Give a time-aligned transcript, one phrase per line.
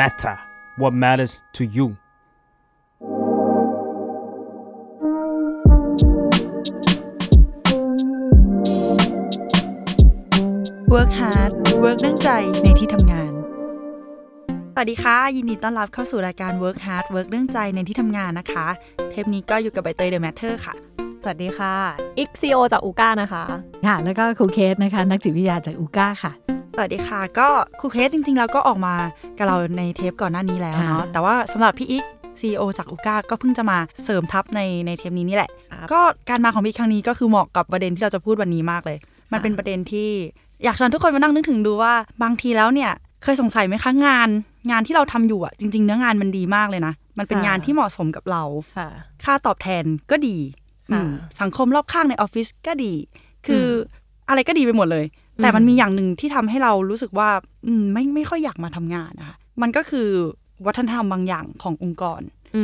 [0.00, 0.36] matter
[0.80, 1.86] what matters to you
[10.92, 11.52] Work hard
[11.82, 12.30] work เรื่องใจ
[12.62, 13.32] ในที่ทำงาน
[14.72, 18.66] สวัสดีค่ะ ยินดีต้อนรับเข้าสู่รายการ Work hard work เรื่องใจในที่ทำงานนะคะ
[19.10, 20.74] เทปนี้ก็อยู่กับใบเตย The Matter ค่ะ
[21.22, 21.74] สวัสดีค่ะ
[22.18, 23.44] อีกซีโอจากอูก้านะคะ
[23.86, 26.32] ค่ะ แล้วก็ครูเคสนะคะ นักจิตวิทยาจากอูก้าค่ะ
[26.78, 27.48] สวัสดีค่ะ ก็
[27.80, 28.94] ครูเคสจริงๆ แล้วก็ออกมา
[29.38, 32.04] กับเราในเทปก่อนหน้านี้แล้วเนาะค่ะแต่ว่าสำหรับพี่อีก
[32.40, 36.00] CEO จากอูก้าก็เพิ่งจะมาเสริมทัพในในเทปนี้นี่แหละครับก็
[36.30, 38.98] การมาของพี่ครั้งนี้ก็คือเหมาะกับประเด็นที่เราจะพูดวันนี้มากเลย
[39.32, 40.10] มันเป็นประเด็นที่
[40.64, 42.90] อยากชวนทุกคนมานั่งนึกถึงดูว่าบางทีแล้วเนี่ย
[43.22, 44.28] เคยสงสัยไหมคะงาน
[44.70, 48.42] งานที่เราทำอยู่อะจริง ๆ เนื้องานมันดีมากเลยนะ มันเป็นงานที่เหมาะสมกับเรา
[48.76, 48.88] ค่ะ
[49.24, 50.36] ค่าตอบแทนก็ดี
[50.92, 52.92] ค่ะอืมสังคมรอบข้างในออฟฟิศก็ดี
[53.46, 53.68] คืออ
[54.28, 55.04] อะไรก็ดีไปหมดเลย
[55.42, 57.28] แต่มันมีอย่างหนึ่งที่ทำให้เรารู้สึกว่า
[57.66, 60.08] อืมไม่ไม่ค่อยอยากมาทำงานนะคะมันก็คือ
[60.66, 62.20] วัฒนธรรมบางอย่างขององค์กร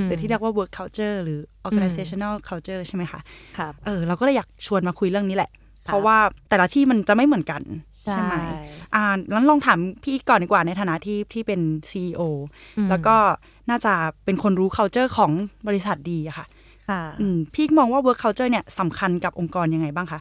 [0.06, 3.20] หรือที่เรียกว่า work culture หรือ organizational culture ใช่ไหมคะ
[3.58, 5.50] ครับเออเราก็เลยอยากชวนมาคุยเรื่องนี้แหละ
[5.84, 6.16] เพราะว่า
[6.48, 7.62] แต่ละที่มันจะไม่เหมือนกัน
[8.02, 8.34] ใช่ใช่ไหม
[8.94, 11.60] อ่างั้นลองถามพี่อีกก่อนดีกว่าในฐานะที่ที่เป็น
[11.90, 12.20] CEO
[12.90, 13.16] แล้วก็
[13.70, 13.92] น่าจะ
[14.24, 15.30] เป็นคนรู้ culture ของ
[15.68, 16.46] บริษัทดีอะค่ะ
[16.90, 20.20] ค่ะอืมพี่มองว่า work culture เนี่ยสำคัญกับองค์กรยังไงบ้างคะ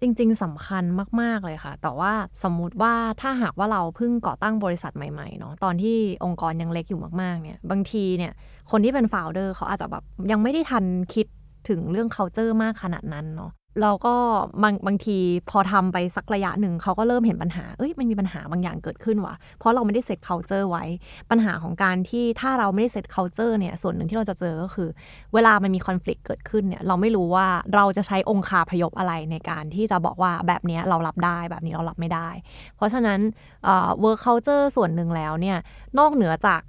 [0.00, 0.84] จริง ๆสำคัญ
[1.20, 8.32] มาก ๆ เลยค่ะ แต่ว่าสมมุติว่าถ้าหากว่าเราเพิ่งก่อตั้งบริษัทใหม่ๆเนาะตอนที่องค์กรยังเล็กอยู่มากๆเนี่ยบางทีเนี่ย
[8.70, 11.26] คนที่เป็นโฟลเดอร์เขาอาจจะแบบยังไม่ได้ทันคิด
[11.68, 13.50] ถึงเรื่อง culture มากขนาดนั้นเนาะ
[13.82, 14.14] เราก็
[14.62, 15.18] บางบางที
[15.50, 20.84] พอทำไปสักระยะหนึ่งเขาก็เริ่มเห็นปัญหา เอ้ยมันมีปัญหาบางอย่างเกิดขึ้นว่ะ เพราะเราไม่ได้เซต culture ไว้
[21.30, 24.88] ปัญหาของการที่ถ้าเราไม่ได้เซต culture เนี่ย ส่วนหนึ่งที่เราจะเจอก็คือ
[25.34, 32.28] เวลามันมี conflict เกิดขึ้นเนี่ย เราไม่รู้ว่าเราจะใช้องคาพยพอะไรในการที่จะบอกว่าแบบนี้เรารับได้แบบนี้เรารับไม่ได้
[32.76, 33.20] เพราะฉะนั้น
[33.64, 35.58] เอ่อ work culture ส่วนหนึ่งแล้วเนี่ย
[35.98, 36.60] นอกเหนือจาก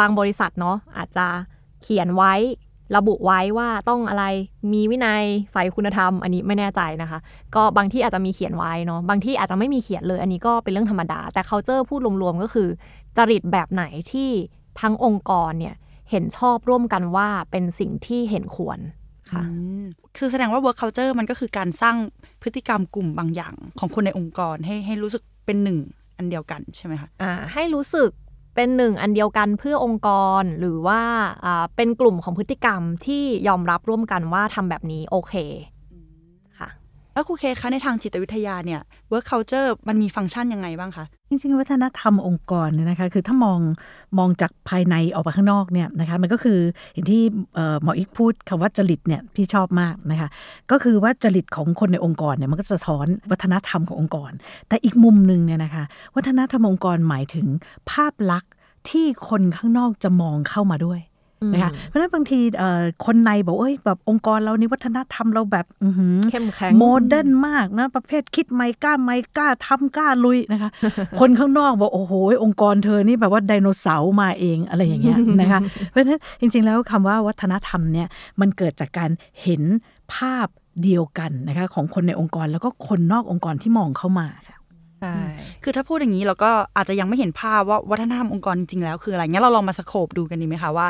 [0.00, 1.26] บางบริษัทเนาะอาจจะ
[1.82, 2.34] เขียนไว้
[2.96, 4.24] ระบุไว้ว่าต้องอะไร
[4.72, 5.24] มีวินัย
[5.54, 7.18] ฝ่ายคุณธรรม อันนี้ไม่แน่ใจนะคะ
[7.54, 12.68] ก็บางที่อาจจะมีเขียนไว้เนาะบางที่อาจจะไม่มีเขียนเลย อันนี้ก็เป็นเรื่องธรรมดา แต่ culture พูดรวมๆก็คือ
[13.16, 14.30] จริตแบบไหนที่
[14.80, 15.74] ทั้งองค์กรเนี่ย
[16.10, 18.78] เห็นชอบร่วมกันว่าเป็นสิ่งที่เห็นควร
[19.32, 19.84] ค่ะอืม
[20.16, 21.96] คือแสดงว่า work culture มันก็คือการสร้าง
[22.42, 25.78] พฤติกรรมกลุ่มบางอย่างของคนในองค์กรให้ให้รู้สึกเป็นหนึ่ง
[26.16, 28.10] อันเดียวกันใช่ไหมคะอ่าให้รู้สึก
[28.54, 30.08] เป็นหนึ่งอันเดียวกันเพื่อองค์ก
[30.40, 31.00] รหรือว่า
[31.76, 35.34] เป็นกลุ่มของพฤติกรรมที่ยอมรับร่วมกันว่าทำแบบนี้โอเค
[36.58, 36.68] ค่ะ
[37.12, 38.80] แล้วครูเคสคะในทางจิตวิทยาเนี่ย
[39.12, 41.04] work culture มันมีฟังก์ชันยังไงบ้างคะ
[41.34, 43.60] จริง ๆ วัฒนธรรมองค์กรเนี่ยนะคะคือถ้ามอง
[44.18, 46.58] มองจากภายในออกไปข้างนอกเนี่ยนะคะมันก็คือ
[46.92, 47.22] อย่างที่
[47.82, 50.28] หมออีกพูดคำว่าจริตเนี่ยพี่ชอบมากนะคะ
[50.70, 54.32] ก็คือว่าจริตของคนในองค์กรเนี่ยมันก็จะสะท้อนวัฒนธรรมขององค์กร
[54.68, 55.84] แต่อีกมุมหนึ่งเนี่ยนะคะ
[56.16, 57.46] วัฒนธรรมองค์กรหมายถึง
[57.90, 58.52] ภาพลักษณ์
[58.88, 61.00] ที่คนข้างนอกจะมองเข้ามาด้วย
[61.52, 70.70] นะคะเพราะฉะนั้นบางทีเอ่อคนในบอกเอ้ยแบบองค์กรเรานี่วัฒนธรรมเราแบบอื้อหือเข้มแข็ง modern มากนะประเภทคิดไม่กล้าไม่กล้าทำกล้าลุยนะคะ
[71.20, 72.12] คนข้างนอกบอกโอ้โห
[72.44, 75.60] องค์กรเธอนี่แบบว่าไดโนเสาร์มาเองอะไรอย่างเงี้ยนะคะ
[75.90, 78.08] เพราะฉะนั้นจริง ๆ แล้วคำว่าวัฒนธรรมเนี่ย
[78.40, 79.10] มันเกิดจากการ
[79.42, 79.62] เห็น
[80.14, 80.48] ภาพ
[80.84, 84.56] เดียวกันนะคะของคนในองค์กรแล้วก็คนนอกองค์กรที่มองเข้ามาค่ะ
[85.00, 85.14] ใช่
[85.62, 90.88] คือถ้าพูดอย่างนี้เราก็อาจจะยังไม่เห็นภาพว่าวัฒนธรรมองค์กรจริงๆแล้วคืออะไรงั้นเราลองมาสโคปดูกันดีไหมคะว่า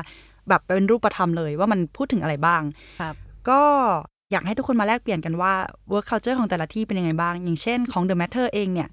[0.49, 2.63] แบบเป็นรูปธรรมเลยว่ามันพูดถึงอะไรบ้าง
[3.01, 3.15] ครับ
[3.49, 3.63] ก็
[4.33, 5.53] อยากให้ทุกคนมาแลกเปลี่ยนกันว่า
[5.93, 8.89] work culture ของแต่ละที่เป็นยังไงบ้าง อย่างเช่นของ The Matter เองเนี่ย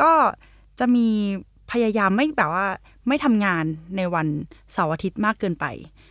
[0.00, 0.12] ก็
[0.78, 1.08] จะมี
[1.72, 2.66] พยายามไม่แบบว่า
[3.08, 3.64] ไม่ทำงาน
[3.96, 4.26] ในวัน
[4.72, 5.66] เสาร์อาทิตย์มากเกินไป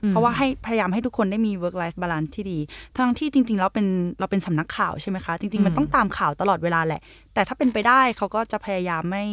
[0.09, 2.59] เพราะว่าให้พยายามให้ทุกคนได้มี work life balance ที่ดี
[2.95, 3.85] ทั้งที่จริง ๆ แล้วเป็น
[4.19, 7.01] เราเป็นสำนักข่าวใช่ไหมคะ จริง ๆ มันต้องตามข่าวตลอดเวลาแหละ
[7.33, 9.25] แต่ถ้าเป็นไปได้เขาก็จะพยายามไม่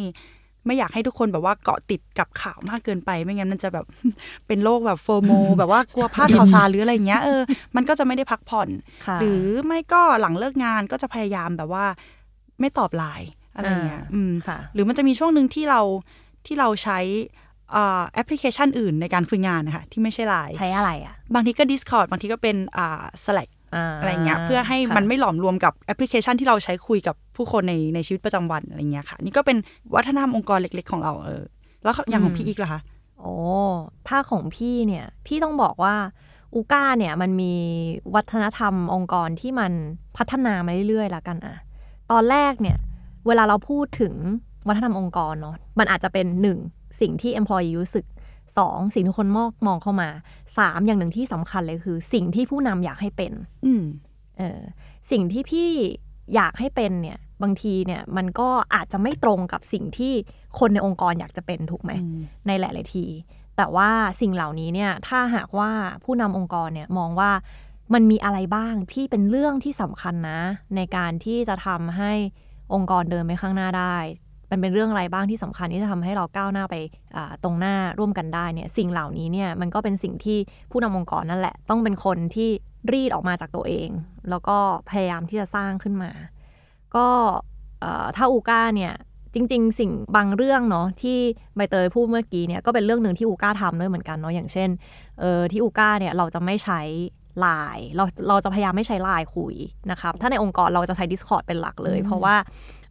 [0.65, 3.85] ไม่อยากให้ทุกคนแบบว่าเกาะติดกับข่าวมากเกินไป ไม่งั้นมันจะแบบ
[4.47, 7.41] เป็นโรคแบบโฟโมแบบว่ากลัวพลาดข่าวสารหรืออะไรอย่างเงี้ยเออ
[7.75, 8.69] มันก็จะไม่ได้พักผ่อน
[9.05, 11.85] ค่ะหรือไม่ก็หลังเลิกงานก็จะพยายามแบบว่า
[12.59, 15.81] ไม่ตอบไลน์อะไรเงี้ยอ่าอืมค่ะหรือมันจะมีช่วงหนึ่งที่เรา
[16.45, 16.99] ที่เราใช้
[17.75, 23.62] อ่าแอปพลิเคชันอื่นในการคุยงานนะคะที่ไม่ใช่ไลน์ใช้อะไรอะ บางทีก็ Discord บางทีก็เป็นอ่า Slack า
[23.99, 29.57] อะไรเงี้ยเพื่อให้ค่ะมันไม่หลอมรวมกับแอปพลิเคชันที่เราใช้คุยกับผู้คนในในชีวิตประจำวันอะไรเงี้ยค่ะ นี่ก็เป็น
[29.95, 31.43] วัฒนธรรมองค์กรเล็ก ๆ ของเราเออ
[31.83, 32.81] แล้วอย่างของพี่อีกล่ะคะ
[33.19, 33.33] โอ้
[34.07, 35.95] ถ้าของพี่เนี่ยพี่ต้องบอกว่า
[36.53, 37.53] อูก้าเนี่ยมันมี
[38.15, 39.71] วัฒนธรรมองค์กรที่มัน
[40.17, 41.55] พัฒนามาเรื่อยๆแล้วกันอะ
[42.11, 42.77] ตอนแรกเนี่ย
[43.27, 44.13] เวลาเราพูดถึง
[44.67, 46.57] วัฒนธรรมองค์กรเนาะมันอาจจะเป็นหนึ่ง
[47.01, 48.05] สิ่งที่ employee รู้สึก
[48.57, 50.09] สองสิ่งที่คนมองมองเข้ามา
[50.57, 53.31] สามอย่างหนึ่งที่สำคัญเลยคือ สิ่งที่ผู้นำอยากให้เป็น
[53.65, 53.83] อืม
[54.37, 54.59] เออ
[55.11, 55.69] สิ่งที่พี่
[56.35, 60.13] อยากให้เป็นเนี่ย บางทีเนี่ยมันก็อาจจะไม่ตรงกับสิ่งที่
[60.59, 63.05] คนในองค์กรอยากจะเป็นถูกไหมอืมในหลาย ๆ ที
[63.57, 63.89] แต่ว่า
[64.21, 65.71] สิ่งเหล่านี้เนี่ยถ้าหากว่า
[66.03, 67.31] ผู้นำองค์กรเนี่ยมองว่า
[67.93, 70.41] มันมีอะไรบ้างที่เป็นเรื่องที่สำคัญนะ
[70.75, 72.11] ในการที่จะทำให้
[72.73, 73.97] องค์กรเดินไปข้างหน้าได้
[74.53, 76.75] มันเป็นเรื่องอะไรบ้างที่สำคัญที่จะทำให้เราก้าวหน้าไป
[77.43, 80.37] ตรงหน้าร่วมกันได้เนี่ยสิ่งเหล่านี้เนี่ยมันก็เป็นสิ่งที่
[80.71, 82.49] ผู้นำองค์กรนั่นแหละ ต้องเป็นคนที่
[82.91, 83.89] รีดออกมาจากตัวเอง
[84.29, 84.57] แล้วก็
[84.89, 86.11] พยายามที่จะสร้างขึ้นมา
[86.95, 87.07] ก็
[88.15, 88.93] ถ้าอูก้าเนี่ย
[89.33, 91.17] จริง ๆ สิ่งบางเรื่องเนาะที่
[91.55, 94.69] ใบเตยพูดเมื่อกี้เนี่ยก็เป็นเรื่องหนึ่งที่อูก้าทำด้วยเหมือนกันเนาะอย่างเช่น
[95.19, 96.81] เออที่อูก้าเนี่ยเราจะไม่ใช้
[97.39, 99.55] ไลน์เราเราจะพยายามไม่ใช้ไลน์คุย
[99.91, 102.35] นะครับถ้าในองค์กรเราจะใช้ Discord เป็นหลักเลย เพราะว่า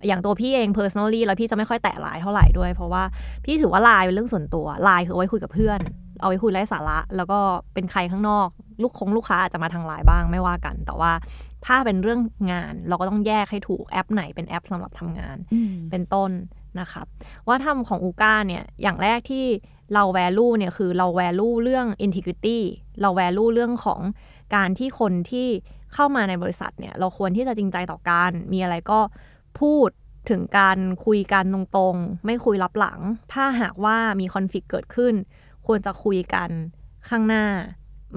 [0.06, 3.02] อย่างตัวพี่เอง personally แล้วพี่จะไม่ค่อยแตะไลน์เท่าไหร่ด้วย เพราะว่า
[3.44, 5.80] พี่ถือว่าไลน์เป็นเรื่องส่วนตัวไลน์คือเอาไว้คุยกับเพื่อน
[6.20, 7.38] เอาไว้คุยไร้สาระ แล้วก็
[7.74, 8.48] เป็นใครข้างนอก
[8.82, 11.12] ลูกคงลูกค้าอาจจะมาทางไลน์บ้างไม่ว่ากัน แต่ว่า
[11.66, 12.20] ถ้าเป็นเรื่อง
[12.52, 15.36] งานเราก็ต้องแยกให้ถูกแอปไหนเป็นแอปสำหรับทำงาน
[15.90, 16.30] เป็นต้น
[16.80, 17.06] นะครับ
[17.48, 19.44] ว่าทำของอูก้าเนี่ยอย่างแรกที่
[19.94, 22.58] เรา value เนี่ยคือเรา value เรื่อง integrity
[23.02, 24.00] เรา value เรื่องของ
[24.54, 25.48] การที่คนที่
[25.94, 28.98] เข้ามาในบริษัทเนี่ยเราควรที่จะจริงใจต่อกัน มีอะไรก็
[29.60, 29.88] พูด
[30.30, 33.00] ถึงการคุยกันตรงๆ ไม่คุยลับหลัง
[33.32, 35.14] ถ้าหากว่ามีคอนฟ lict เกิดขึ้น
[35.66, 36.50] ควรจะคุยกัน
[37.08, 37.44] ข้างหน้า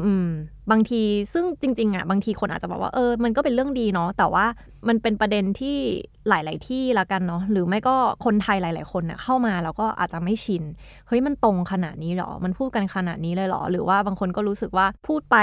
[0.02, 0.30] อืม
[0.72, 1.02] บางที
[1.34, 4.46] ซึ่งจริง ๆ อะ บางทีคนอาจจะบอกว่าเออ มันก็เป็นเรื่องดีเนาะ แต่ว่า
[4.88, 5.78] มันเป็นประเด็นที่
[6.30, 7.96] หลาย ๆ ที่ละกันเนาะ หรือไม่ก็
[8.26, 10.64] คนไทยหลาย ๆ คนเนี่ยเข้ามาแล้วก็อาจจะไม่ชิน
[11.08, 15.38] เฮ้ย มันตรงขนาดนี้หรอ มันพูดกันขนาดนี้เลยหรอ หรือว่าบางคนก็รู้สึกว่าพูดไป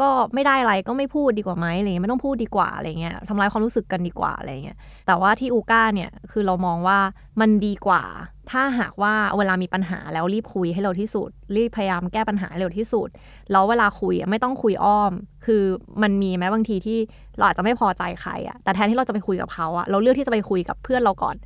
[0.00, 6.98] ก็ไม่ได้อะไรก็ไม่พูดดีกว่าไหมอะไรเงี้ยไม่ต้องพูดดีกว่าอะไรเงี้ยทำลายความรู้สึกกันดีกว่าอะไรเงี้ยแต่ว่าที่อูก้าเนี่ยคือเรามองว่า
[7.40, 8.02] มันดีกว่า
[8.50, 13.08] ถ้าหากว่าเวลามีปัญหาแล้วรีบคุยให้เร็วที่สุด รีบพยายามแก้ปัญหาเร็วที่สุด
[13.50, 15.12] แล้วเวลาคุยไม่ต้องคุยอ้อม
[15.46, 15.62] คือ
[16.02, 16.98] มันมีไหมบางทีที่
[17.36, 21.36] เราอาจจะไม่พอใจใครอะแต่แทนที่เราจะไปคุยกับเขาอะเราเลือกที่จะไปคุยกับเพื่อนเราก่อน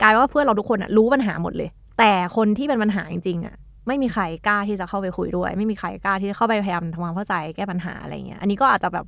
[0.00, 1.68] กลายว่าเพื่อนเราทุกคนอะรู้ปัญหาหมดเลย
[1.98, 3.56] แต่คนที่เป็นปัญหาจริงๆอะ
[3.86, 9.06] ไม่มีใครกล้าที่จะเข้าไปคุยด้วย ไม่มีใครกล้าที่จะเข้าไปพยายามทำความเข้าใจแก้ปัญหาอะไรเงี้ยอันนี้ก็อาจจะแบบ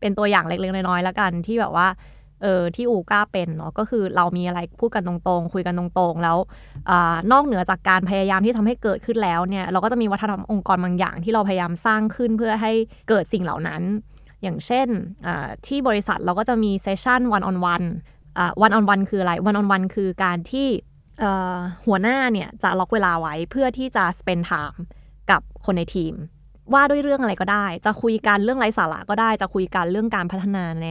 [0.00, 1.88] เป็นตัวอย่างเล็กๆน้อยๆแล้วกันที่แบบว่า
[2.42, 6.36] เออที่อูกล้าเป็นเนาะก็คือเรามีอะไรพูดกันตรงๆ คุยกันตรงๆ แล้ว
[6.90, 6.92] อ
[7.32, 12.72] นอกเหนือจากการพยายามที่ทำให้เกิดขึ้นแล้วเนี่ยเราก็จะมีวัฒนธรรมองค์กรบางอย่าง ที่เราพยายามสร้างขึ้นเพื่อให้
[13.08, 13.82] เกิดสิ่งเหล่านั้น
[14.42, 14.88] อย่างเช่น
[15.66, 17.82] ที่บริษัทเราก็จะมีเซสชันวันออนวัน
[18.62, 20.68] วันออนวันคืออะไรวันออนวันคือการที่
[21.86, 24.78] หัวหน้าเนี่ยจะล็อกเวลาไว้เพื่อที่จะ spend time
[25.30, 26.14] กับคนในทีม
[26.74, 30.88] ว่าด้วยเรื่องอะไรก็ได้ จะคุยกันเรื่องไร้สาระก็ได้ จะคุยกันเรื่องการพัฒนาใน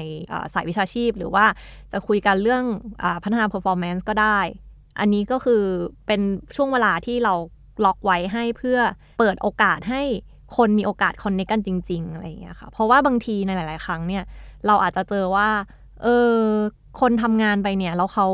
[0.54, 1.46] สายวิชาชีพ หรือว่า
[1.94, 2.64] จะคุยกันเรื่อง
[3.04, 4.40] อพัฒนา performance ก็ได้
[5.00, 5.64] อันนี้ก็คือ
[6.08, 6.22] เป็น
[6.56, 7.34] ช่วงเวลาที่เรา
[7.86, 8.80] ล็อกไว้ให้เพื่อ
[9.20, 10.04] เปิดโอกาสให้
[10.58, 14.24] คนมีโอกาสคอนเนคกันจริง ๆ อะไรอย่างเงี้ยค่ะ เพราะว่าบางทีในหลาย ๆ ครั้งเนี่ย
[14.68, 15.50] เราอาจจะเจอว่า
[16.04, 16.36] เออ
[17.02, 18.28] คนทำงานไปเนี่ย แล้วเขา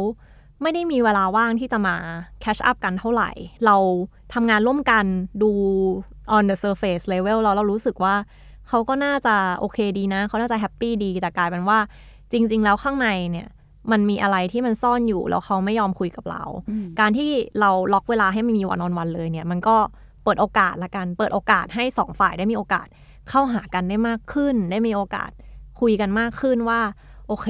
[0.61, 1.95] ไม่ได้มีเวลาว่างที่จะมา
[2.41, 3.31] แคชอัพกันเท่าไหร่
[3.65, 3.75] เรา
[4.33, 5.05] ทำงานร่วมกัน
[5.43, 5.51] ดู
[6.35, 8.15] on the surface level เราเรารู้สึกว่า
[8.67, 11.79] เขาก็น่าจะโอเคดีนะ เขาน่าจะแฮปปี้ดีแต่กลายเป็นว่า
[12.31, 13.47] จริง ๆ แล้วข้างในเนี่ย
[13.91, 16.43] มันมีอะไรที่มันซ่อนอยู่แล้วเขาไม่ยอมคุยกับเรา
[16.99, 17.29] การที่
[17.59, 19.77] เราล็อกเวลาให้มันมีวันออนวันเลยเนี่ย มันก็
[20.23, 22.87] เปิดโอกาสละกัน เปิดโอกาสให้สองฝ่ายได้มีโอกาส
[23.29, 25.31] เข้าหากันได้มากขึ้น ได้มีโอกาส
[25.79, 26.81] คุยกันมากขึ้นว่า
[27.27, 27.49] โอเค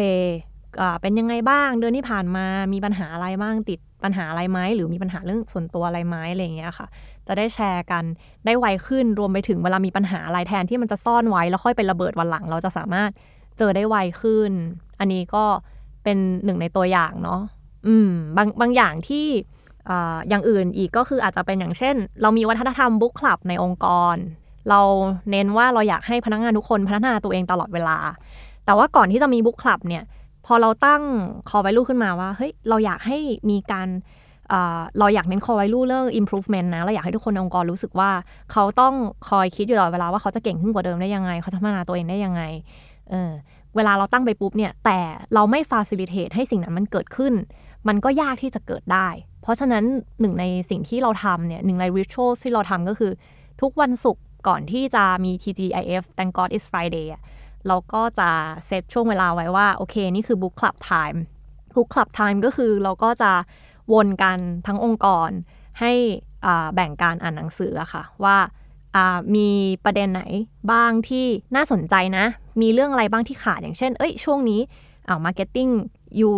[1.02, 6.88] เป็นยังไงบ้าง เดือนที่ผ่านมามีปัญหาอะไรบ้างติดปัญหาอะไรไหมหรือมีปัญหาเรื่องส่วนตัวอะไรไหมอะไรอย่างเงี้ยค่ะ
[7.28, 8.04] จะได้แชร์กัน
[8.46, 13.10] ได้ไวขึ้นรวมไปถึงเวลามีปัญหาอะไรแทนที่มันจะซ่อนไว้แล้วค่อยไประเบิดวันหลัง เราจะสามารถ
[13.58, 14.52] เจอได้ไวขึ้น
[15.00, 15.46] อันนี้ก็
[16.04, 17.42] เป็นหนึ่งในตัวอย่างเนาะ
[17.88, 19.28] อืมบางบางอย่างที่
[20.30, 24.16] อย่างอื่นอีกก็คืออาจจะเป็นอย่างเช่น เรามีวัฒนธรรมบุ๊กคลับในองค์กร
[24.70, 24.82] เรา
[25.32, 27.98] เน้นว่าเราอยากให้พนักงานทุกคนพัฒนาตัวเองตลอดเวลา
[28.66, 30.04] แต่ว่าก่อนที่จะมีบุ๊กคลับเนี่ย
[30.48, 31.02] พอเราตั้ง
[31.50, 33.18] คอไวลูขึ้นมาว่า เฮ้ย เราอยากให้
[33.50, 33.88] มีการ
[35.00, 38.12] เราอยากเน้นคอไวลูเรื่อง improvement นะ เราอยากให้ทุกคนในองค์กรรู้สึกว่า
[38.52, 38.94] เขาต้อง
[39.30, 42.42] คอยคิดอยู่ตลอดเวลาว่าเขาจะเก่งขึ้นกว่าเดิมได้ยังไง เขาจะพัฒนาตัวเองได้ยังไง
[43.10, 43.32] เออ
[43.76, 45.00] เวลาเราตั้งไปปุ๊บเนี่ย แต่
[45.34, 47.34] เราไม่ facilitate ให้สิ่งนั้นมันเกิดขึ้น
[47.88, 49.08] มันก็ยากที่จะเกิดได้
[49.42, 49.84] เพราะฉะนั้น
[50.22, 53.12] หนึ่งในสิ่งที่เราทำเนี่ย หนึ่งใน ritual ที่เราทำก็คือ
[53.62, 57.22] ทุกวันศุกร์ก่อนที่จะมี TGIF Thank God It's Friday อะ
[57.68, 58.30] เราก็จะ
[58.68, 61.18] เซตช่วงเวลาไว้ว่า โอเค นี่คือ Book Club Time
[61.76, 63.32] Book Club Time ก็คือเราก็จะ
[63.94, 65.30] วนกันทั้งองค์กร
[65.80, 65.92] ให้
[66.76, 68.38] แบ่งการอ่านหนังสืออะค่ะ ว่า
[69.36, 69.50] มี
[69.86, 70.24] ประเด็นไหน
[70.72, 72.26] บ้างที่น่าสนใจนะ
[72.62, 74.62] มีเรื่องอะไรบ้างที่ขาดอย่างเช่น เอ้ยช่วงนี้
[75.08, 75.68] อ้าว marketing
[76.18, 76.36] อยู่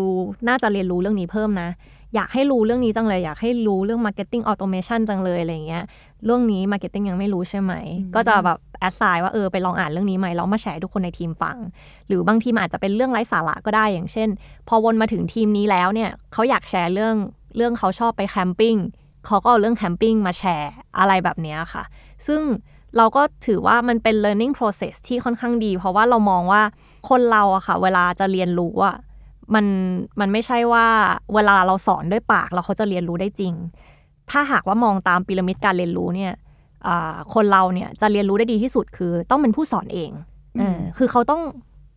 [0.48, 1.70] น่าจะเรียนรู้เรื่องนี้เพิ่มนะ
[2.16, 5.84] อยากให้รู้เรื่องนี้จังเลย อยากให้รู้เรื่อง Marketing Automation จังเลยอะไรเงี้ย
[6.26, 7.74] เรื่องนี้ Marketing ยังไม่รู้ใช่ไหม
[8.16, 11.58] ก็จะแบบ แอดไซน์ว่าเออไปลองอ่านเรื่องนี้ไหมแล้วมาแชร์ทุกคนในทีมฟัง
[12.08, 14.30] หรือบางทีมันอาจจะเป็นเรื่องไร้สาระก็ได้อย่างเช่น
[14.68, 17.16] พอวนมาถึงทีมนี้แล้วเนี่ยเขาอยากแชร์เรื่อง
[17.58, 18.76] เรื่องเขาชอบไป camping
[19.26, 21.84] เขาก็เอาเรื่อง camping มาแชร์อะไรแบบนี้ค่ะ
[22.28, 22.42] ซึ่ง
[22.98, 26.62] เราก็ถือว่ามันเป็น learning process ที่ค่อนข้างดี เพราะว่าเรามองว่า
[27.10, 28.96] คนเราอะค่ะ เวลาจะเรียนรู้อะ
[29.56, 29.66] มัน
[30.20, 30.86] มันไม่ใช่ว่า
[31.34, 33.54] เวลาเราสอนด้วยปากเราเขาจะเรียนรู้ได้จริง
[34.32, 36.34] ถ้าหากว่ามองตามพีระมิดการเรียนรู้เนี่ย
[37.34, 40.12] คนเราเนี่ยจะเรียนรู้ได้ดีที่สุดคือต้องเป็นผู้สอนเอง
[40.60, 41.42] เออคือเขาต้อง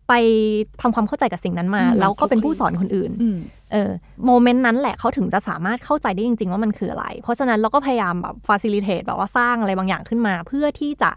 [0.09, 0.13] ไป
[0.81, 3.37] ทำความเข้าใจกับสิ่งนั้นมาอืมแล้วก็เป็นผู้สอนคนอื่นอืม
[3.71, 3.91] เออ
[4.25, 11.11] moment นั้นแหละเขาถึงจะสามารถเข้าใจได้จริง ๆ ว่ามันคืออะไร เพราะฉะนั้นเราก็พยายามแบบฟ a ซิลิเ e แบบว่าสร้างอะไรบางอย่างขึ้นมา เพื่อที่จะ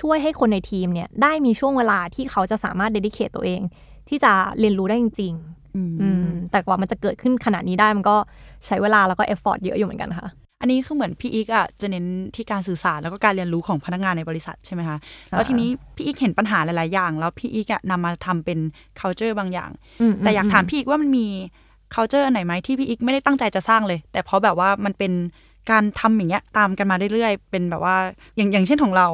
[0.00, 3.60] ช่วยให้คนในทีมเนี่ยได้มีช่วงเวลาที่เขาจะสามารถ dedicate ตัวเอง
[4.08, 5.34] ที่จะเรียนรู้ได้จริง
[5.76, 8.16] อืมๆอืมแต่กว่ามันจะเกิดขึ้นขนาดนี้ได้มันก็
[8.66, 10.28] ใช้เวลาแล้วก็ effort เยอะอยู่เหมือนกันค่ะ
[10.60, 14.98] อันนี้คือเหมือนพี่อีกอะจะเน้นที่การสื่อสารแล้วก็การเรียนรู้ของพนักงานในบริษัทใช่ไหมคะ
[15.30, 18.58] แล้วทีนี้พี่อีกเห็นปัญหาหลายๆอย่าง แล้วพี่อีกอะนำมาทำเป็น
[19.00, 19.70] culture บางอย่างอื
[20.10, 21.26] มแต่อยากถามพี่อีกว่ามันมี
[21.94, 25.12] culture อันไหนไหมที่พี่อีกไม่ได้ตั้งใจจะสร้างเลย แต่เพราะแบบว่ามันเป็น
[25.70, 27.96] การทำอย่างเงี้ยตามกันมาเรื่อยๆ เป็นแบบว่า
[28.36, 29.08] อย่างอย่างเช่นของเรา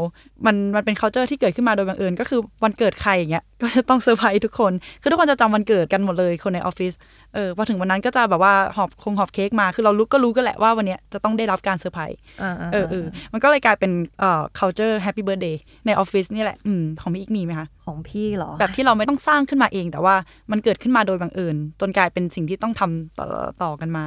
[0.46, 4.72] มันมันเป็น culture ที่เกิดขึ้นมาโดยบังเอิญก็คือวันเกิดใครอย่างเงี้ยก็จะต้องเซอร์ไพรส์ทุกคน
[5.02, 6.92] คือทุกคนจะจำวันเกิดกันหมดเลยคนในออฟฟิศ
[7.34, 20.14] เออพอถึงวันนั้นก็จะแบบว่าหอบของหอบเค้กมาคือเรารู้ก็รู้กันแหละว่าวันเนี้ยจะต้องได้รับการเซอร์ไพรส์อ่าๆๆเออเออมันก็เลยกลายเป็นเอ่อ culture happy birthday ในออฟฟิศนี่แหละอืมของพี่อีกมีไหมคะของพี่เหรอ แบบที่เราไม่ต้องสร้างขึ้นมาเอง แต่ว่า
[20.50, 23.26] มันเกิดขึ้นมาโดยบังเอิญจนกลายเป็นสิ่งที่ต้องทำต่อ
[23.62, 24.04] ต่อกันมา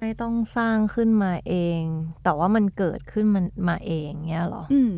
[0.00, 1.82] ไม่ต้องสร้างขึ้นมาเอง
[2.24, 4.94] แต่ว่ามันเกิดขึ้นมันมาเองเงี้ยเหรอ อืม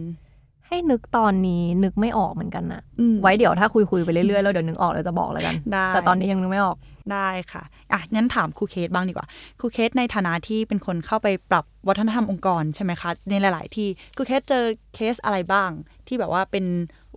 [0.68, 6.76] ให้นึกตอนนี้นึกไม่ออกเหมือนกันนะอืม ไว้เดี๋ยวถ้าคุยคุยๆไปเรื่อยๆแล้วเดี๋ยวนึกออกแล้วจะบอกแล้วกัน ได้ แต่ตอนนี้ยังนึกไม่ออก
[7.12, 9.26] ได้ค่ะอะงั้นถามครูเคสบ้างดีกว่า
[9.60, 15.70] ครูเคสในฐานะที่เป็นคนเข้าไปปรับวัฒนธรรมองค์กรใช่ไหมคะ ในหลาย ๆ ที่ ครูเคสเจอเคสอะไรบ้าง
[16.06, 16.64] ที่แบบว่าเป็น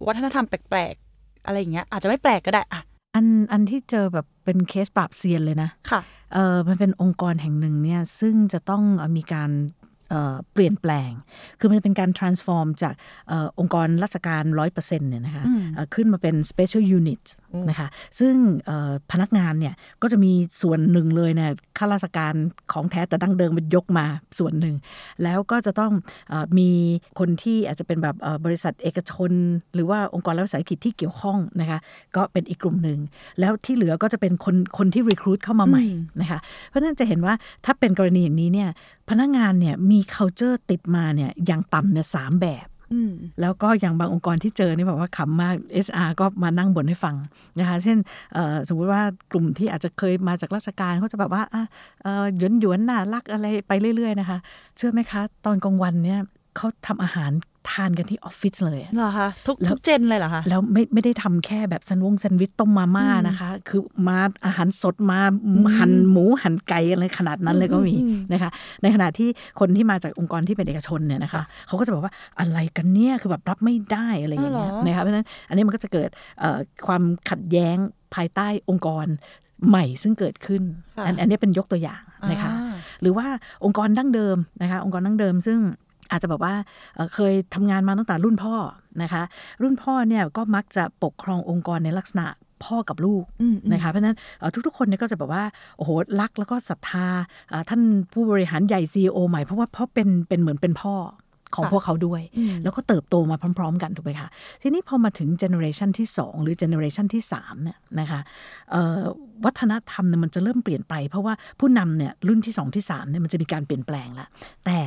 [0.08, 2.82] วัฒนธรรมแปลก ๆ อะไรอย่างเงี้ย อาจจะไม่แปลกก็ได้อะ
[3.16, 6.02] อันอันที่เจอแบบ เป็นเคสปราบเซียนเลยนะค่ะ
[6.34, 9.52] เออมันเป็นองค์กรแห่งหนึ่งเนี่ยซึ่งจะต้องเอ่อมีการ
[10.10, 11.12] เอ่อเปลี่ยนแปลง
[11.60, 12.94] คือมันเป็นการ transform จาก
[13.28, 14.44] เออองค์กรราชการ
[14.76, 17.24] 100%เนี่ยนะคะอืมเอ่อขึ้นมาเป็น special unit
[17.70, 17.88] นะคะ
[18.20, 18.36] ซึ่ง
[18.66, 20.32] เอ่อพนักงานเนี่ยก็จะมี
[20.62, 22.34] ส่วนหนึ่งเลยเนี่ยข้าราชการ
[22.74, 24.06] ของแท้แต่ดั้งเดิมมันยกมา
[24.40, 24.76] ส่วนหนึ่ง
[25.24, 25.92] แล้วก็จะต้อง
[26.30, 26.70] เออมี
[27.20, 29.32] คนที่อาจจะเป็นแบบเอ่อบริษัทเอกชน
[29.74, 31.80] หรือว่าองค์กรรัฐวิสาหกิจที่เกี่ยวข้องนะคะ
[32.16, 33.00] ก็เป็นอีกกลุ่มหนึ่ง
[33.40, 37.34] แล้วที่เหลือก็จะเป็นคนคนที่ recruit เข้ามาใหม่อืมนะคะ เพราะฉะนั้นจะเห็นว่า
[37.66, 38.70] ถ้าเป็นกรณีอย่างนี้เนี่ย
[39.10, 47.16] พนักงานเนี่ยมี culture ติดมาเนี่ยอย่างต่ำเนี่ยสามแบบอืมแล้วก็อย่างบางองค์กรที่เจอนี่แบบว่าขำมาก HR ก็มานั่งบ่นให้ฟัง
[47.60, 47.98] นะคะเช่น
[48.34, 51.64] เอ่อสมมุติว่ากลุ่มที่อาจจะเคยมาจากราชการเขาจะแบบว่าอะ
[52.04, 54.38] เอ่อหยวนหยวนๆน่ารักอะไรไปเรื่อย ๆ นะคะ
[54.78, 56.20] เชื่อไหมคะ ตอนกลางวันเนี่ย
[56.56, 57.32] เขาทำอาหาร
[57.72, 65.20] ทานกันที่ออฟฟิศเลยอะเหรอคะทุกแล้วทุกเจนเลยเหรอคะแล้วไม่ไม่ได้ทำแค่แบบแซนด์วงแซนด์วิชต้มมาม่าอืมนะคะ คือมาอาหารสดมา
[65.78, 68.50] หั่นหมูหั่นไก่อะไรขนาดนั้นเลยก็มีอืมอืมนะคะ
[68.82, 69.30] ในขณะที่
[69.60, 77.78] คนที่มาจากองค์กรที่เป็นเอกชนเนี่ยนะคะเขาก็จะบอกว่าอะไรกันเนี่ยคือแบบรับไม่ได้อะไรอย่างเงี้ยอ๋อเหรอนะคะเพราะฉะนั้นอันนี้มันก็จะเกิดเอ่อความขัดแย้ง
[78.16, 79.08] ภายใต้องค์กร
[79.70, 80.62] ใหม่ซึ่งเกิดขึ้น
[81.06, 83.28] อันอันนี้เป็นยกตัวอย่างนะคะอ่าหรือว่า
[83.66, 85.60] องค์กรดั้งเดิมนะคะ องค์กรดั้งเดิมซึ่ง
[86.12, 86.54] อาจจะแบบว่า
[86.96, 88.56] เอ่อเคยทำงานมาตั้งแต่รุ่นพ่อ
[89.02, 89.24] นะคะ
[89.62, 92.28] รุ่นพ่อเนี่ยก็มักจะปกครององค์กรในลักษณะ
[92.66, 95.44] พ่อกับลูกอืมอืมนะคะเพราะฉะนั้นเอ่อทุกๆ คนเนี่ยก็จะแบบว่า
[95.78, 95.90] โอ้โห
[96.22, 97.08] รักแล้วก็ศรัทธา
[97.50, 97.82] เอ่อท่าน
[98.14, 100.96] ผู้บริหารใหญ่ CEO ใหม่เพราะว่าเพราะเป็นเป็นเหมือนเป็นพ่อ
[101.56, 104.30] ของค่ะพวกเขาด้วยอืมแล้วก็เติบโตมาพร้อม ๆ กันถูกไหมคะ
[104.62, 108.20] ทีนี้พอมาถึง generation ที่ 2 หรือ generation ที่3เนี่ยนะคะ
[108.72, 109.02] เอ่อ
[109.46, 114.28] วัฒนธรรมเนี่ยมันจะเริ่มเปลี่ยนไป เพราะว่าผู้นำเนี่ยรุ่นที่ 2 ที่3เนี่ยมันจะมีการเปลี่ยนแปลงละ
[114.66, 114.80] แต่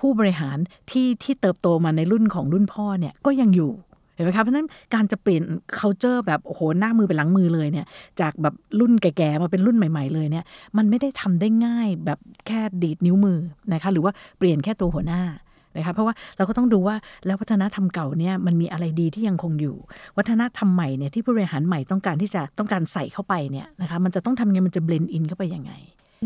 [0.00, 0.56] ผู้บริหาร
[0.90, 3.72] ที่ที่เติบโตมาในรุ่นของรุ่นพ่อเนี่ยก็ยังอยู่
[4.14, 5.42] เห็นไหมคะเพราะฉะนั้นการจะเปลี่ยน
[5.78, 7.86] culture แบบโอ้โหหน้ามือเป็นหลังมือเลยเนี่ย
[8.20, 10.44] จากแบบรุ่นแก่ๆมาเป็นรุ่นใหม่ ๆ เลยเนี่ย
[10.76, 13.38] มันไม่ได้ทำได้ง่ายแบบแค่ดีดนิ้วมือ
[13.72, 15.22] นะคะหรือว่าเปลี่ยนแค่ตัวหัวหน้า
[15.76, 19.76] นะคะเพราะว่าเราก็ต้องดูว่าแล้ววัฒนธรรมเก่าเนี่ยมันมีอะไรดีที่ยังคงอยู่
[20.18, 25.72] วัฒนธรรมใหม่เนี่ยที่ผู้บริหารใหม่ต้องการที่จะต้องการใส่เข้าไปเนี่ยนะคะมันจะต้องทำยังไงมันจะเบลนด์อินเข้าไปยังไง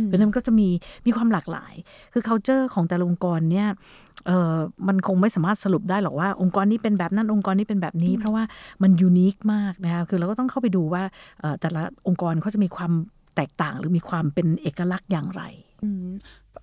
[0.04, 0.68] เพราะฉะนั้นมันก็จะมี
[1.06, 1.74] มีความหลากหลาย
[2.12, 3.68] คือ culture ของแต่ละองค์กรเนี่ย
[4.26, 4.56] เออ
[4.88, 8.42] มันคงไม่สามารถสรุปได้หรอกว่าองค์กรนี้เป็นแบบนั้นองค์กรนี้เป็นแบบนี้ เพราะว่า
[8.82, 11.02] มันยูนิคมากนะคะคือเราก็ต้องเข้าไปดูว่า
[11.40, 12.92] เอ่อแต่ละองค์กรเขาจะมีความ
[13.36, 15.42] แตกต่างหรือมีความเป็นเอกลักษณ์อย่างไร
[15.82, 16.08] อืม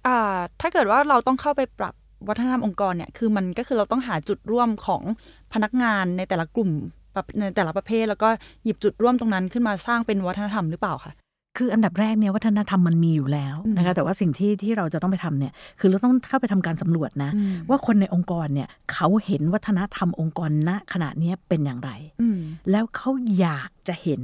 [0.06, 1.96] อ่าถ้าเกิดว่าเราต้องเข้าไปปรับ
[2.28, 5.04] วัฒนธรรมองค์กรเนี่ยคือมันก็คือเราต้องหาจุดร่วมของ
[5.54, 6.70] พนักงานในแต่ละกลุ่ม
[7.16, 8.30] ประในแต่ละประเภท แล้วก็
[8.64, 11.14] หยิบจุดร่วมตรงนั้นขึ้นมาสร้างเป็นวัฒนธรรมหรือเปล่าคะ
[11.58, 22.38] คืออันดับแรกเนี่ยวัฒนธรรมมันมีอยู่แล้วอืมนะคะแต่ว่าสิ่งที่ที่เราจะต้องไปทำเนี่ยคือเราต้องเข้าไปทำการสำรวจนะอืมว่าคนในองค์กรเนี่ยเขาเห็นวัฒนธรรมองค์กรณขณะเนี้ยเป็นอย่างไรอืม
[22.72, 23.10] แล้วเขา
[23.40, 24.22] อยากจะเห็น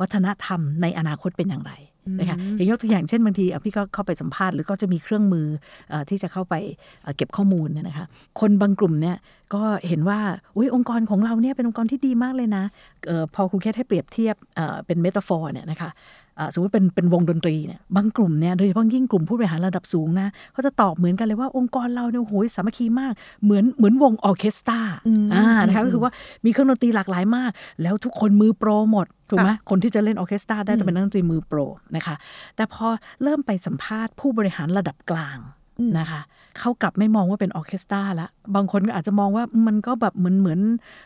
[0.00, 1.74] วัฒนธรรมในอนาคตเป็นอย่างไร
[2.20, 5.46] นะคะอย่างยกตัวอย่างเช่นบางทีอะพี่ก็เข้าไปสัมภาษณ์หรือก็จะมีเครื่องมือ
[5.90, 6.54] เอ่อที่จะเข้าไป
[7.02, 8.06] เอ่อเก็บข้อมูลเนี่ยนะคะ
[8.40, 9.16] คนบางกลุ่มเนี่ย
[9.54, 10.18] ก็เห็นว่า
[10.56, 12.64] อุ้ยองค์กรของเราเนี่ยเป็นองค์กรที่ดีมากเลยนะ
[13.06, 16.21] เอ่อพอครูเคสให้เปรียบเทียบเอ่อเป็น metaphor เนี่ยนะคะเอ่อ
[16.54, 23.12] สมมติเป็นเป็นวงดนตรีเนี่ยบางกลุ่มเนี่ยโดยเฉพาะยิ่งกลุ่มผู้บริหารระดับสูงนะเขาจะตอบเหมือนกันเลยว่าองค์กรเราเนี่ยโอ้โหสามัคคีมาก
[23.44, 26.12] เหมือนเหมือนวงออร์เคสตราอืมอ่านะคะก็คือว่า
[26.44, 27.50] มีเครื่องดนตรีหลากหลายมาก
[27.82, 31.58] แล้วทุกคนมือโปรหมดถูกไหมคนที่จะเล่นออร์เคสตราได้จะเป็นนักดนตรีมือโปร
[31.96, 32.16] นะคะ
[32.56, 32.86] แต่พอ
[33.22, 35.38] เริ่มไปสัมภาษณ์ผู้บริหารระดับกลาง
[35.98, 36.20] นะคะ
[36.58, 40.60] เขากลับไม่มองว่าเป็นออร์เคสตราละบางคนก็อาจจะมองว่ามันก็แบบเหมือนเหมือน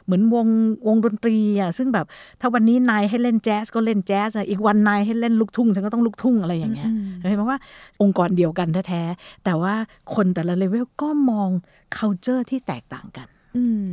[0.07, 0.47] เหมือนวง
[0.87, 2.07] วงดนตรีอะซึ่งแบบ
[2.41, 7.59] ถ้าวันนี้นายให้เล่นแจ๊สก็เล่นแจ๊สอะอีกวันนายให้เล่นลูกทุ่งฉันก็ต้องลูกทุ่งอะไรอย่างเงี้ยเห็นไหมว่า
[8.03, 9.75] องค์กรเดียวกันแท้ๆแต่ว่า
[10.15, 11.49] คนแต่ละเลเวลก็มอง
[11.97, 13.93] culture ที่แตกต่างกัน อืม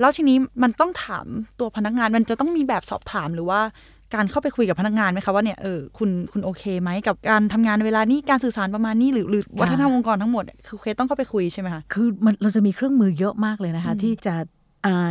[0.00, 1.26] แล้วทีนี้มันต้องถาม
[1.58, 3.60] ตัวพนักงานมันจะต้องมีแบบสอบถามหรือว่า
[4.14, 14.44] การเข้าไปคุยกับพนักงานไหมคะว่าเนี่ยเออคุณคุณโอเคไหมกับการทำงานเวลานี้การสื่อสารประมาณนี้หรือหรือวัฒนธรรมองค์กรทั้งหมดคือเคสต้องเข้าไปคุยใช่ไหมคะคือมันเราจะมีเครื่องมือเยอะมากเลยนะคะ ที่จะอ่า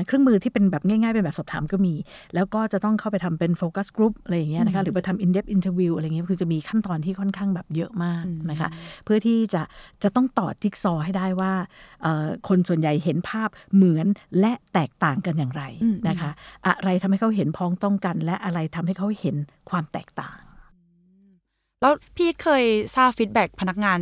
[0.06, 1.94] เครื่องมือที่เป็นแบบง่ายๆ เป็นแบบสอบถามก็มี
[2.36, 8.70] แล้วก็จะต้องเข้าไปทำเป็นโฟกัสกลุ่มอะไรอย่างเงี้ยนะคะหรือไปทำ in depth interview อะไรเงี้ยคือจะมีขั้นตอนที่ค่อนข้างแบบเยอะมากนะคะ
[9.06, 9.62] เพื่อที่จะ
[10.04, 11.54] จะต้องต่อจิ๊กซอว์ให้ได้ว่า
[12.02, 14.08] เอ่อคนส่วนใหญ่เห็นภาพเหมือน
[14.40, 15.64] และแตกต่างกันอย่างไร
[16.10, 16.32] นะคะ
[16.68, 19.36] อะไรทำให้เขาเห็นพ้องต้องกัน และอะไรทำให้เขาเห็น
[19.70, 20.38] ความแตกต่าง
[21.82, 22.64] แล้วพี่เคย
[22.96, 24.00] ทราบ feedback พนักงาน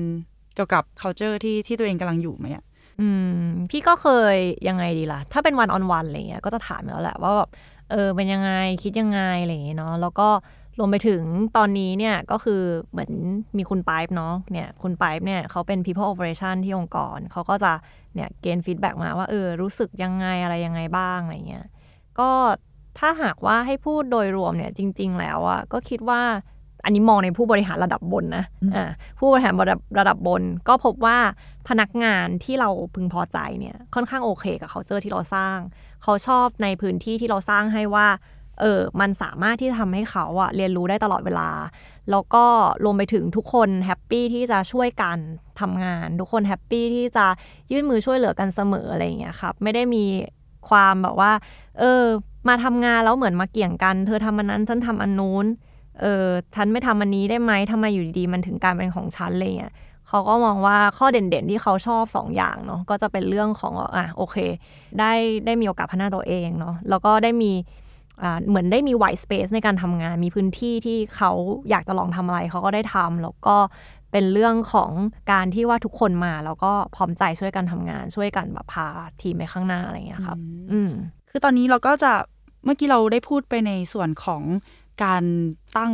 [0.56, 2.64] เกี่ยวกับ culture ที่ที่ตัวเองกำลังอยู่ไหมอะ
[3.00, 3.32] อืม
[3.70, 4.36] พี่ก็เคย
[4.68, 7.50] ยังไงดีล่ะ ถ้าเป็น one on one อะไรเงี้ยก็จะถามแล้วแหละว่าแบบ
[7.92, 8.52] เออเป็นยังไง
[8.84, 10.30] คิดยังไงอะไรอย่างเงี้ยเนาะแล้วก็
[10.78, 11.24] รวมไปถึง
[11.58, 12.62] ตอนนี้เนี่ยก็คือ
[12.92, 13.12] เหมือน
[13.58, 17.72] มีคุณปายเนาะเนี่ยคุณปายเนี่ยเขาเป็น people operation ที่องค์กรเขาก็จะ
[18.16, 21.66] เนี่ย gain feedback มาว่าเออรู้สึกยังไงอะไรยังไงบ้างอะไรเงี้ย
[22.20, 22.32] ก็
[23.00, 26.22] ถ้าหากว่าให้พูดโดยรวมเนี่ยจริง ๆ แล้วอะก็คิดว่า
[26.84, 31.18] อันนี้มองในผู้บริหารระดับบนนะอ่าผู้บริหารระดับระดับบน ก็พบว่า
[31.68, 35.58] พนักงานที่เราพึงพอใจเนี่ยค่อนข้างโอเคกับเขาเจอที่เราสร้าง
[36.04, 38.08] เขาชอบในพื้นที่ที่เราสร้างให้ว่า
[38.62, 41.50] เออมันสามารถที่จะทำให้เขาอะเรียนรู้ได้ตลอดเวลา
[42.12, 42.46] แล้วก็
[42.84, 45.18] รวมไปถึงทุกคนแฮปปี้ที่จะช่วยกัน
[45.60, 47.26] ทำงาน ทุกคนแฮปปี้ที่จะ
[47.72, 50.06] ยื่นมือช่วยเหลือกันเสมออะไรอย่างเงี้ยครับ ไม่ได้มี
[50.70, 51.32] ความแบบว่า
[51.80, 52.04] เออ
[52.48, 55.46] มาทำงานแล้วเหมือนมาเกี่ยงกัน เธอทำอันนั้นฉันทำอันนู้น
[56.02, 59.74] เออฉันไม่ทำอันนี้ได้ไหมทำไมอยู่ดีๆ มันถึงการเป็นของฉันอะไรเงี้ย
[60.08, 64.36] เขาก็มองว่าข้อเด่นๆที่เขาชอบสองอย่างเนาะก็จะเป็นเรื่องของอะโอเค
[65.00, 65.14] ได้
[65.46, 67.52] ได้มีโอกาสพัฒนาตัวเองเนาะแล้วก็ได้มี
[68.24, 71.32] อ่าเหมือนได้มี white space ในการทำงาน มีพื้นที่ที่เขา
[71.70, 73.58] อยากจะลองทำอะไรเขาก็ได้ทำแล้วก็
[74.12, 74.92] เป็นเรื่องของ
[75.32, 78.88] การที่ว่าทุกคนมา แล้วก็พร้อมใจช่วยกันทำงาน ช่วยกันแบบพา
[79.22, 80.38] ทีมไปข้างหน้าอะไรเงี้ยครับ
[80.72, 80.92] อืม
[81.30, 82.12] คือตอนนี้เราก็จะ
[82.66, 84.42] เมื่อกี้เราได้พูดไปในส่วนของ
[85.04, 85.24] การ
[85.78, 85.94] ตั้ง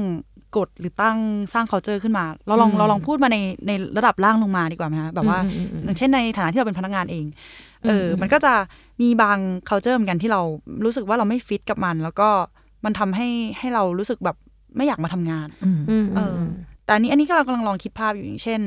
[0.57, 1.17] กฎหรือตั้ง
[1.53, 3.37] สร้าง culture ขึ้นมา เราลองอืมเราลองพูดมาใน
[3.67, 7.25] ในระดับล่างลงมาดีกว่าไหมคะแบบว่าอืมอืมอืมอย่างเช่นในฐานะที่เราเป็นพนักงานเอง
[7.87, 8.53] เอออมมันก็จะ
[9.01, 9.37] มีบาง
[9.69, 10.41] culture เหมือนกันที่เรา
[10.85, 12.29] รู้สึกว่าเราไม่ฟิตกับมัน แล้วก็
[12.85, 13.27] มันทำให้
[13.59, 14.37] ให้เรารู้สึกแบบ
[14.77, 15.47] ไม่อยากมาทำงาน
[15.89, 16.35] อืมเออ
[16.85, 18.61] แต่อันนี้อันนี้ก็เรากำลังลองคิดภาพอยู่อย่างเช่น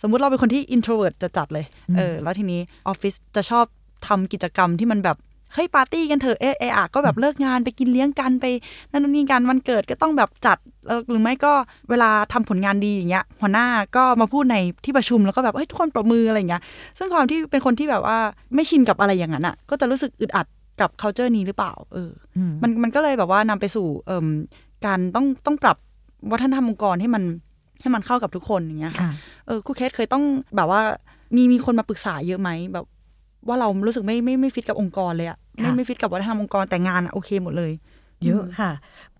[0.00, 3.64] สมมุติเราเป็นคนที่ introvert จะจัดเลยเออแล้วทีนี้ออฟฟิศจะชอบ
[4.08, 5.16] ทำกิจกรรมที่มันแบบ
[5.54, 8.44] เฮ้ยปาร์ตี้กันเถอะเอะเอะอะก็แบบเลิกงานไปกินเลี้ยงกันไป
[8.90, 10.58] นั่นนู่นนี่กันวันเกิดก็ต้องแบบจัด
[10.88, 11.52] เออหรือไม่ก็
[11.90, 16.62] เวลาทำผลงานดีอย่างเงี้ยหัวหน้าก็มาพูดในที่ประชุมแล้วก็แบบเฮ้ยทุกคนปรบมืออะไรอย่างเงี้ย
[16.98, 18.18] ซึ่งความที่เป็นคนที่แบบว่า
[18.54, 20.46] ไม่ชินกับอะไรอย่างนั้นอะ ก็จะรู้สึกอึดอัด
[20.80, 24.26] กับ culture นี้หรือเปล่าเอออมมันมันก็เลยแบบว่านำไปสู่เอ่ม
[24.86, 25.76] การต้องต้องปรับ
[26.32, 27.22] วัฒนธรรมองค์กรให้มัน
[27.80, 29.12] ให้มันเข้ากับทุกคนอย่างเงี้ยค่ะค่ะ
[29.46, 30.24] เออครูเคสเคยต้อง
[30.56, 30.80] แบบว่า
[31.36, 32.84] มีมีคนมาปรึกษาเยอะไหมแบบ
[33.48, 37.72] ว่าเรารู้สึกไม่ไม่ไม่ฟิตกับองค์กรเลยอะไม่ค่ะไม่ฟิตกับวัฒนธรรมองค์กรแต่งานอะโอเคหมดเลย
[38.24, 38.70] เยอะค่ะ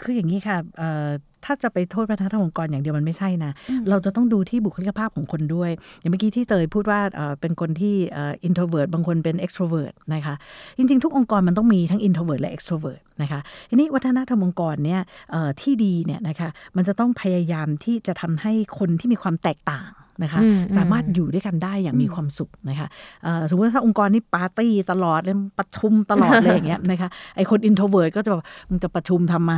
[0.02, 1.06] คืออย่างนี้ค่ะเอ่อ
[1.44, 3.52] ถ้าจะไปโทษวัฒนธรรมองค์กรอย่างเดียวมันไม่ใช่นะ
[3.90, 10.34] เราจะต้องดูที่บุคลิกภาพของคนด้วย อย่างเมื่อกี้ที่เตยพูดว่าเอ่อเป็นคนที่เอ่อ introvert บางคนเป็น extrovert นะคะ
[10.78, 19.90] จริง ๆ ทุกองค์กรมันต้องมีทั้ง introvert และ extrovert นะคะทีนี้วัฒนธรรมองค์กรเนี่ยเอ่อที่ดีเนี่ยนะคะมันจะต้องพยายามที่จะทำให้คนที่มีความแตกต่าง
[20.22, 22.88] นะคะอืมสามารถอยู่ด้วยกันได้อย่างมีความสุขนะคะ
[23.22, 29.52] เอ่อสมมติว่าถ้าองค์กรนี่ปาร์ตี้ตลอดเลยประชุมตลอดเลยอย่างเงี้ยนะคะไอคน introvert ก็จะแบบมึงจะประชุมทำไม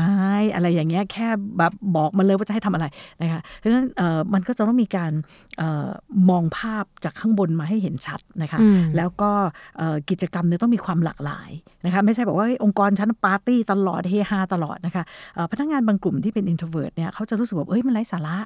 [0.54, 2.86] อะไรอย่างเงี้ยแค่แบบบอกมาเลยว่าจะให้ทำอะไร
[3.22, 5.12] นะคะเพราะฉะนั้นเอ่อมันก็จะต้องมีการ
[5.58, 5.88] เออ
[6.30, 9.30] มองภาพจากข้างบนมาให้เห็นชัดนะคะอืมแล้วก็
[9.78, 11.50] เอ่อกิจกรรมเนี่ยต้องมีความหลากหลาย
[11.84, 18.36] นะคะไม่ใช่บอกว่าเฮ้ยองค์กรฉันปาร์ตี้ตลอดเฮฮาตลอดนะคะเอ่อพนักงานบางกลุ่มที่เป็น introvert เนี่ยเขาจะรู้สึกแบบเอ้ยมันไร้สาระ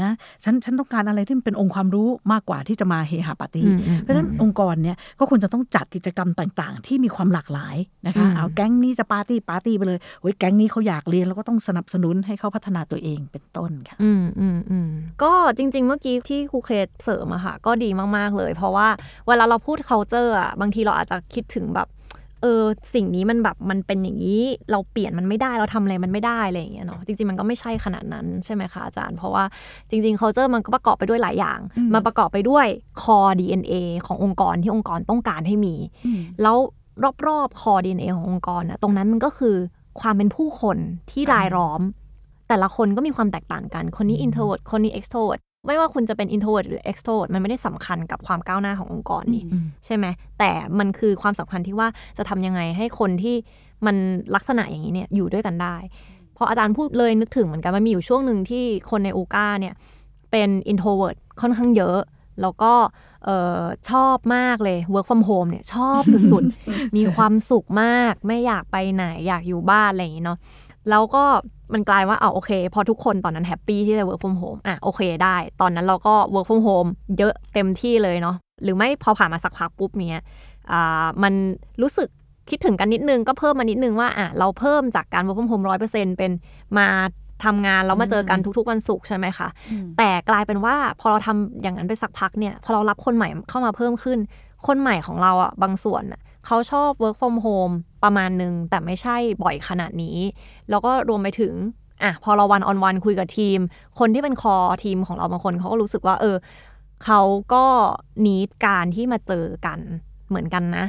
[0.00, 0.08] นะ
[0.44, 14.88] ฉันฉันต้องการอะไรที่มันเป็นองค์ความรู้มากกว่าที่จะมาเฮฮาปาร์ตี้อืมอืมเพราะฉะนั้นองค์กรเนี่ยก็ควรจะต้องจัดกิจกรรมต่างๆ ที่มีความหลากหลายนะคะอืมเอาแก๊งนี้จะปาร์ตี้ปาร์ตี้ไปเลยโอ้ยแก๊งนี้เขาอยากเรียนแล้วก็ต้องสนับสนุนให้เขาพัฒนาตัวเองเป็นต้นค่ะอืมอืมอืม
[15.22, 18.88] ก็จริง ๆ เมื่อกี้ที่ครูเคสเสริมอะค่ะก็ดีมากๆเลย เพราะว่า
[19.28, 22.62] เวลาเราพูด culture อะบางทีเราอาจจะคิดถึงแบบเออ
[22.94, 29.44] สิ่งนี้มันแบบมันเป็นอย่างนี้เราเปลี่ยนมันไม่ได้เราทำอะไรมันไม่ได้อะไรอย่างเงี้ยเนาะจริงๆมันก็ไม่ใช่ขนาดนั้นใช่ไหมคะอาจารย์ เพราะว่า
[29.90, 32.66] จริงๆ culture มันก็ประกอบไปด้วยหลายอย่างอืมมันประกอบไปด้วย
[33.02, 33.74] core DNA
[34.06, 35.74] ขององค์กรที่องค์กรต้องการให้มี
[36.06, 36.56] อืมแล้ว
[37.26, 39.56] รอบๆ core DNA ขององค์กรน่ะตรงนั้นมันก็คือ
[40.00, 40.78] ความเป็นผู้คน
[41.10, 41.82] ที่รายล้อม
[42.48, 50.06] แต่ละคนก็มีความแตกต่างกันคนนี้ introvert คนนี้ extrovert ไม่ว่าคุณจะเป็น introvert หรือ extrovert มันไม่ได้สำคัญกับความก้าวหน้าขององค์กรนี่อืมใช่ไหม
[50.38, 53.36] แต่มันคือความสัมพันธ์ที่ว่าจะทำยังไงให้คนที่
[53.86, 53.96] มัน
[54.34, 55.76] ลักษณะอย่างนี้เนี่ยอยู่ด้วยกันได้
[56.36, 59.74] พออาจารย์พูดเลยนึกถึงเหมือนกันมันมีอยู่ช่วงหนึ่งที่คนในอูก้าเนี่ย
[60.30, 62.00] เป็น introvert ค่อนข้างเยอะ
[62.42, 62.72] แล้วก็
[63.24, 63.28] เอ
[63.60, 66.00] อชอบมากเลย work from home เนี่ยชอบ
[66.32, 70.38] สุดๆ มีความสุขมาก ไม่อยากไปไหนอยากอยู่บ้านอะไรอย่างนี้เนาะ
[70.90, 71.24] แล้วก็
[71.72, 80.24] มันกลายว่าเอาโอเค พอทุกคนตอนนั้นแฮปปี้ที่จะ work from home อะโอเคได้ ตอนนั้นเราก็ work from home เยอะเต็มที่เลยเนาะหรือไม่พอผ่านมาสักพักปุ๊บเนี้ย
[80.70, 81.34] อ่ามัน
[81.82, 82.08] รู้สึก
[82.50, 86.32] คิดถึงกันนิดนึงก็เพิ่มมานิดนึงว่าอะเราเพิ่มจากการ work from home ร้อยเปอร์เซ็นเป็น
[86.78, 86.86] มา
[87.44, 94.18] ทำงานแล้วมาเจอกันทุกๆวันศุกร์ใช่ไหมคะอืมแต่กลายเป็นว่าพอเราทำอย่างนั้นไปสักพักเนี่ย พอเรารับคนใหม่เข้ามาเพิ่มขึ้น
[94.66, 100.18] คนใหม่ของเราอะบางส่วนอะ เขาชอบ work from home ประมาณหนึ่งแต่ไม่ใช่บ่อยขนาดนี้
[100.70, 101.54] แล้วก็รวมไปถึง
[102.02, 103.58] อะพอเรา one on one คุยกับทีม
[103.98, 106.36] คนที่เป็น core team ของเราบางคนเขาก็รู้สึกว่า เออ
[107.04, 107.20] เขา
[107.54, 107.64] ก็
[108.26, 109.78] need การที่มาเจอกัน
[110.28, 110.84] เหมือนกันนะ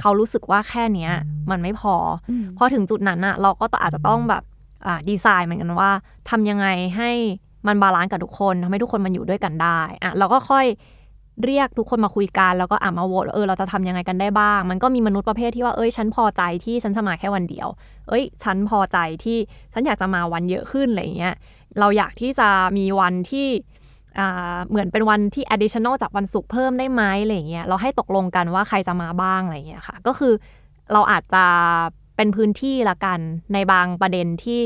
[0.00, 1.12] เขารู้สึกว่าแค่เนี้ย
[1.50, 1.94] มันไม่พอ
[2.30, 4.42] อืมพอถึงจุดนั้นอะเราก็อาจจะต้องแบบ
[4.86, 5.90] อ่าดีไซน์เหมือนกันว่า
[6.30, 7.10] ทำยังไงให้
[7.66, 10.66] มัน balance กับทุกคนทำให้ทุกคนมันอยู่ด้วยกันได้อะเราก็ค่อย
[11.44, 17.68] เรียกทุกคนมาคุยกันแล้วก็อะมาโหวตเออเราจะทำยังไงกันได้บ้าง มันก็มีมนุษย์ประเภทที่ว่าเอ้ยฉันพอใจที่ฉันจะมาแค่วันเดียว
[18.08, 19.38] เอ้ย ฉันพอใจที่
[19.72, 21.34] ฉันอยากจะมาวันเยอะขึ้นอะไรเงี้ย
[21.78, 23.48] เราอยากที่จะมีวันที่
[24.68, 30.32] เหมือนเป็นวันที่ additional จากวันศุกร์เพิ่มได้ไหมอะไรเงี้ยเราให้ตกลงกันว่าใครจะมาบ้างอะไรเงี้ยค่ะ ก็คือ
[30.92, 31.44] เราอาจจะ
[32.16, 33.18] เป็นพื้นที่ละกัน
[33.54, 34.60] ในบางประเด็นที่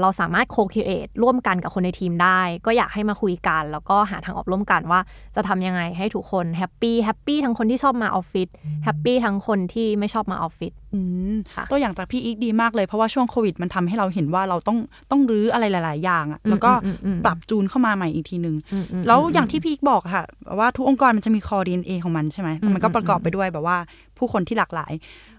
[0.00, 5.00] เราสามารถ co-create ร่วมกันกับคนในทีมได้ ก็อยากให้มาคุยกัน แล้วก็หาทางออกร่วมกันว่า
[5.36, 8.48] จะทำยังไงให้ทุกคนแฮปปี้แฮปปี้ทั้งคนที่ชอบมาออฟฟิศ
[8.84, 11.00] แฮปปี้ทั้งคนที่ไม่ชอบมาออฟฟิศอื
[11.32, 14.78] มค่ะตัวอย่างจากพี่อีกดีมากเลยเพราะว่าช่วงโควิดมันทำให้เราเห็นว่าเราต้อง
[15.10, 20.24] ต้องรื้ออะไรหลาย ๆ อย่างอะแล้วก็อืมอืมอืมปรับจูนเข้ามาใหม่อีกทีหนึ่งอืมอืมแล้วอย่างที่พี่อีกบอกค่ะ
[20.58, 23.76] ว่าทุกองค์กรมันจะมี core DNA ของมันใช่ไหมอืมมันก็ประกอบไปด้วยแบบว่า
[24.18, 24.92] ผู้คนที่หลากหลาย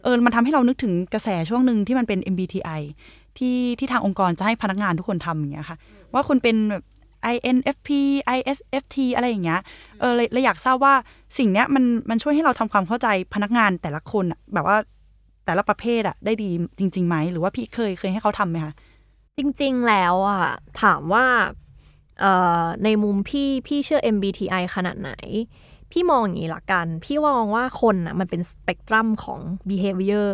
[0.03, 2.81] เออมันทำให้เรานึกถึงกระแสช่วงหนึ่งที่มันเป็น MBTI
[3.37, 5.77] ที่ที่ทางองค์กรจะให้พนักงานทุกคนทำอย่างเงี้ยค่ะ
[6.13, 6.83] ว่าคุณเป็นแบบ
[7.33, 7.89] INFP
[8.37, 9.61] ISFT อะไรอย่างเงี้ย
[9.99, 10.93] เออเลยเลยอยากทราบว่า
[11.37, 14.77] สิ่งเนี้ยมันมันช่วยให้เราทำความเข้าใจพนักงานแต่ละคนอะแบบว่า
[15.45, 18.73] แต่ละประเภทอะได้ดีจริงๆไหมหรือว่าพี่เคยเคยให้เขาทำไหมคะ
[19.37, 20.45] จริงๆแล้วอะ
[20.81, 21.25] ถามว่า
[22.19, 25.11] เอ่อในมุมพี่พี่เชื่อ MBTI ขนาดไหน
[25.91, 30.29] พี่มองอย่างนี้ละกัน พี่มองว่าคนอะมันเป็นสเปกตรัมของ behavior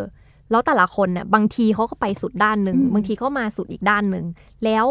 [0.51, 4.25] แล้วแต่ละคนเนี่ยบางทีเขาก็ไปสุดด้านหนึ่งอืมบางทีก็มาสุดอีกด้านหนึ่ง
[4.65, 4.85] แล้ว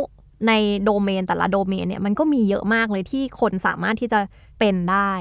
[0.49, 0.53] ใน
[0.85, 4.21] โดเมนแต่ละโดเมนเนี่ยมันก็มีเยอะมากเลยที่คนสามารถที่จะ
[4.59, 5.13] เป็นได้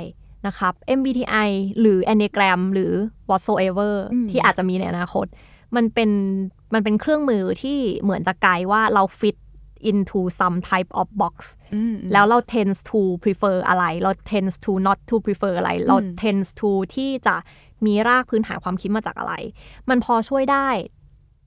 [0.47, 1.49] นะครับ MBTI
[1.79, 2.91] หรือ Enneagram หรือ
[3.29, 5.25] whatsoever อืมที่อาจจะมีในอนาคต
[5.75, 6.11] มันเป็น
[6.73, 9.37] มันเป็นเครื่องมือที่เหมือนจะไกด์ว่าเรา fit
[9.91, 11.35] into some type of box
[11.73, 16.69] อืมแล้วเรา tends to prefer อะไร เรา tends to not to prefer อะไร เราอืม tends to
[16.95, 17.35] ที่จะ
[17.85, 19.33] มีรากพื้นฐานความคิดมาจากอะไร
[19.89, 20.69] มันพอช่วยได้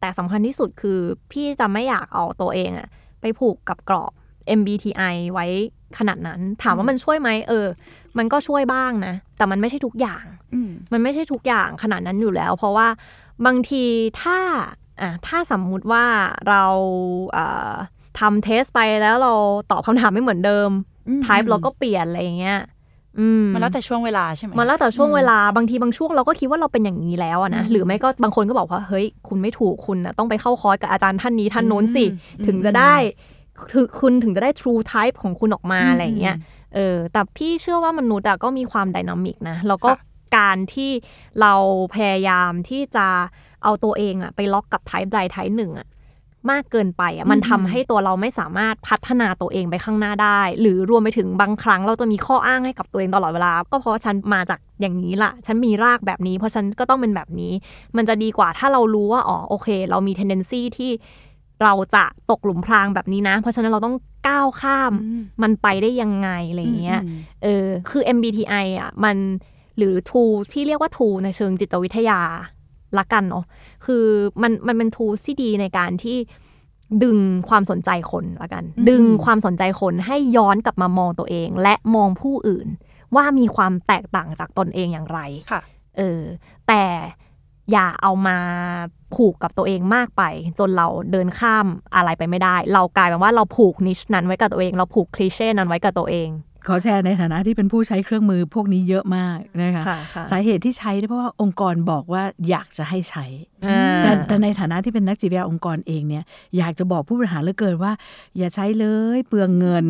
[0.01, 0.99] แต่สำคัญที่สุดคือ
[1.33, 2.89] พี่จะไม่อยากเอาตัวเองอะ
[3.21, 4.13] ไปผูกกับกรอบ
[4.59, 5.47] MBTI ไว้
[5.99, 7.67] ขนาดนั้น ถามว่ามันช่วยไหมเออ
[8.19, 12.89] มันก็ช่วยบ้างนะ แต่มันไม่ใช่ทุกอย่างอืมมันไม่ใช่ทุกอย่างขนาดนั้นอยู่แล้ว เพราะว่า
[13.47, 13.85] บางที
[14.23, 14.39] ถ้า
[15.01, 16.05] อะถ้าสมมุติว่า
[16.49, 16.65] เรา
[17.37, 17.75] อ่า
[18.19, 19.33] ทำเทสไปแล้วเรา
[19.71, 20.71] ตอบคำถามไม่เหมือนเดิม
[21.09, 22.82] อืมไทป์เราก็เปลี่ยนอะไรอย่างเงี้ยอื
[23.43, 32.95] มมันแล้วแต่ช่วงเวลาใช่ไหมมันแล้วแต่ช่วงเวลาบางทีบางช่วงเราก็คิดว่าเราเป็นอย่างนี้แล้วอะนะอืมหรือไม่ก็บางคนก็บอกว่าเฮ้ยคุณไม่ถูกคุณนะต้องไปเข้าคอร์สกับอาจารย์ท่านนี้ท่านโน้นสิอืมถึงจะได้
[33.73, 36.37] ถึงคุณถึงจะได้ true type ของคุณออกมาอืมอะไรอย่างเงี้ย
[36.75, 39.99] เออแต่พี่เชื่อว่ามนุษย์อะก็มีความไดนามิกนะแล้วก็ค่ะ
[40.37, 40.91] การที่
[41.41, 41.55] เรา
[41.95, 43.07] พยายามที่จะ
[43.63, 45.87] เอาตัวเองอะไปล็อกกับไทป์ใดไทป์หนึ่งอะ
[46.51, 57.53] มากเกินไปอะมันทำให้ตัวเราไม่สามารถพัฒนาตัวเองไปข้างหน้าได้ หรือรวมไปถึงบางครั้งเราจะมีข้ออ้างให้กับตัวเองตลอดเวลา ก็เพราะว่าฉันมาจากอย่างนี้ล่ะฉันมีรากแบบนี้ เพราะฉันก็ต้องเป็นแบบนี้
[57.97, 60.91] มันจะดีกว่าถ้าเรารู้ว่าอ๋อโอเค เรามี tendency ที่
[61.63, 63.97] เราจะตกหลุมพรางแบบนี้นะ เพราะฉะนั้นเราต้อง
[64.29, 69.17] ก้าวข้ามอืมมันไปได้ยังไงอะไรอย่างเงี้ยอืมเออคือ MBTI อะมัน
[69.79, 72.21] หรือ tool ที่เรียกว่า tool ในเชิงจิตวิทยา
[72.99, 73.45] ละกันเนาะ
[73.87, 74.05] คือ
[74.43, 76.19] มันมันเป็น tool ที่ดีในการที่
[77.05, 82.69] ดึงความสนใจคนละกันอืมดึงความสนใจคนให้ย้อนกลับมามองตัวเอง และมองผู้อื่น
[83.17, 85.61] ว่ามีความแตกต่างจากตนเองอย่างไรค่ะ
[85.99, 86.23] เออ
[86.69, 86.85] แต่
[87.73, 88.39] อย่าเอามา
[89.15, 90.23] ผูกกับตัวเองมากไป
[90.59, 96.29] จนเราเดินข้ามอะไรไปไม่ได้ เรากลายเป็นว่าเราผูกนิชนั้นไว้กับตัวเอง เราผูกคลีเช่นั้นไว้กับตัวเอง
[96.69, 103.25] ขอแชร์ในฐานะที่เป็นผู้ใช้เครื่องมือพวกนี้เยอะมากนะคะค่ะค่ะสาเหตุที่ใช้เนี่ยเพราะว่าองค์กรบอกว่าอยากจะให้ใช้
[103.67, 106.25] อ่าแต่แต่ในฐานะที่เป็นนักจิตวิทยาองค์กรเองเนี่ย
[106.59, 107.93] อยากจะบอกผู้บริหารเหลือเกินว่า
[108.39, 109.87] อย่าใช้เลยเปลืองเงิน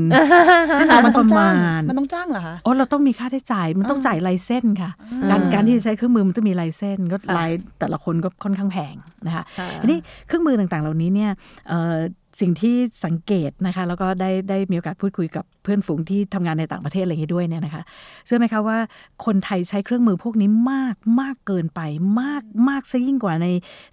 [0.78, 4.90] ซึ่งอะมัมันนปต้องระจ้ามางณมันต้องจ้างเหรอคะโอ้เราต้องมีค่าใช้จ่ายมันต้องอ่าจ่ายลายเส้นค่ะ
[5.22, 8.94] อ่าการการที่จะใช้เครื่องมือมันต้องมีลายเส้นก็ค่ะลายแต่ละคนก็ค่อนข้างแพง
[9.26, 11.30] นะคะค่ะทีนี้เครื่องมือต่างๆเหล่านี้เนี่ย
[11.68, 11.96] เอ่อ
[12.40, 17.82] สิ่งที่สังเกตนะคะแล้วก็ได้ได้มีโอกาสพูดคุยกับเพื่อนฝูงที่ทำงานในต่างประเทศอะไรอย่างนี้ด้วยเนี่ยนะคะ
[18.26, 18.78] เชื่อไหมคะว่า
[19.24, 21.80] คนไทยใช้เครื่องมือพวกนี้มากมากเกินไป
[22.20, 23.46] มากมากซะยิ่งกว่าใน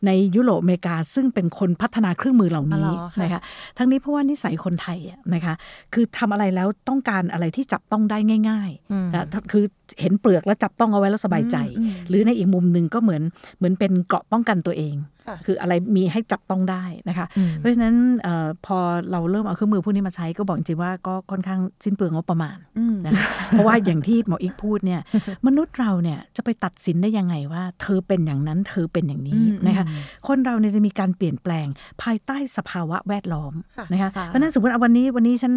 [0.06, 3.42] ในยุโรปอเมริกา ซึ่งเป็นคนพัฒนาเครื่องมือเหล่านี้อ๋อเหรอคะนะคะ
[3.78, 5.54] ทั้งนี้เพราะว่านิสัยคนไทยอะนะคะ
[5.94, 8.18] คือทำอะไรแล้วต้องการอะไรที่จับต้องได้
[8.50, 9.64] ง่ายอืมๆนะคือ
[10.02, 13.22] เห็นเปลือกแล้วจับต้องเอาไว้แล้วสบายใจอืมหรือในอีกมุมหนึ่งก็เหมือน
[13.58, 14.96] เหมือนเป็นเกราะป้องกันตัวเอง
[15.30, 18.78] ค่ะคืออะไรมีให้จับต้องได้นะคะอืมเพราะฉะนั้นเออพอ
[19.12, 25.02] เราเริ่มเอาเครื่องมือพวกนี้มาใช้ก็บอกจริงๆว่าก็ค่อนข้างสิ้นเปลืองงบประมาณอืมนะคะเพราะว่าอย่างที่หมออีกพูดเนี่ย
[25.48, 29.86] มนุษย์เราเนี่ยจะไปตัดสินได้ยังไงว่า เธอเป็นอย่างนั้นเธอเป็นอย่างนี้อืมนะคะ
[30.28, 31.68] คนเราเนี่ยจะมีการเปลี่ยนแปลง
[32.02, 35.54] ภายใต้สภาวะแวดล้อมค่ะนะคะค่ะเพราะฉะนั้นสมมติเอาวันนี้วันนี้ฉัน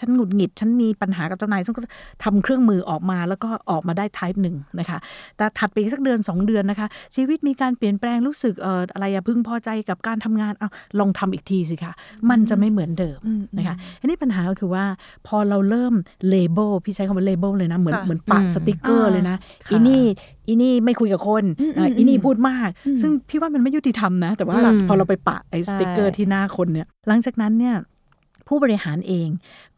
[0.00, 1.82] ฉันหงุดหงิด ฉันมีปัญหากับเจ้านายฉันก็
[2.24, 4.98] ทำเครื่องมือออกมาแล้วก็ออกมาได้ type หนึ่งนะคะ
[5.36, 10.68] แต่ถัดไปอีกสักเดือน 2 เดือนนะคะ ชีวิตมีการเปลี่ยนแปลงรู้สึกเอ่ออะไรอะพึงพอใจกับการทำงานเอา
[11.00, 11.92] ลองทำอีกทีสิคะ
[12.30, 13.18] มันจะไม่เหมือนเดิม
[13.56, 14.84] นะคะอันนี้ปัญหาก็คือว่า
[15.26, 15.94] พอเราเริ่ม
[16.28, 19.36] label พี่ใช้คำว่า label เลยนะ เหมือนเหมือนปะสติกเกอร์เลยนะ
[19.70, 20.04] อีนี่
[20.48, 21.44] อีนี่ไม่คุยกับคน
[21.96, 22.68] อีนี่พูดมาก
[23.02, 27.76] ซึ่งพี่ว่ามันไม่ยุติธรรมนะ แต่ว่าพอเราไปปะไอ้สติกเกอร์ที่หน้าคนเนี่ย หลังจากนั้นเนี่ย
[28.48, 29.28] ผู้บริหารเอง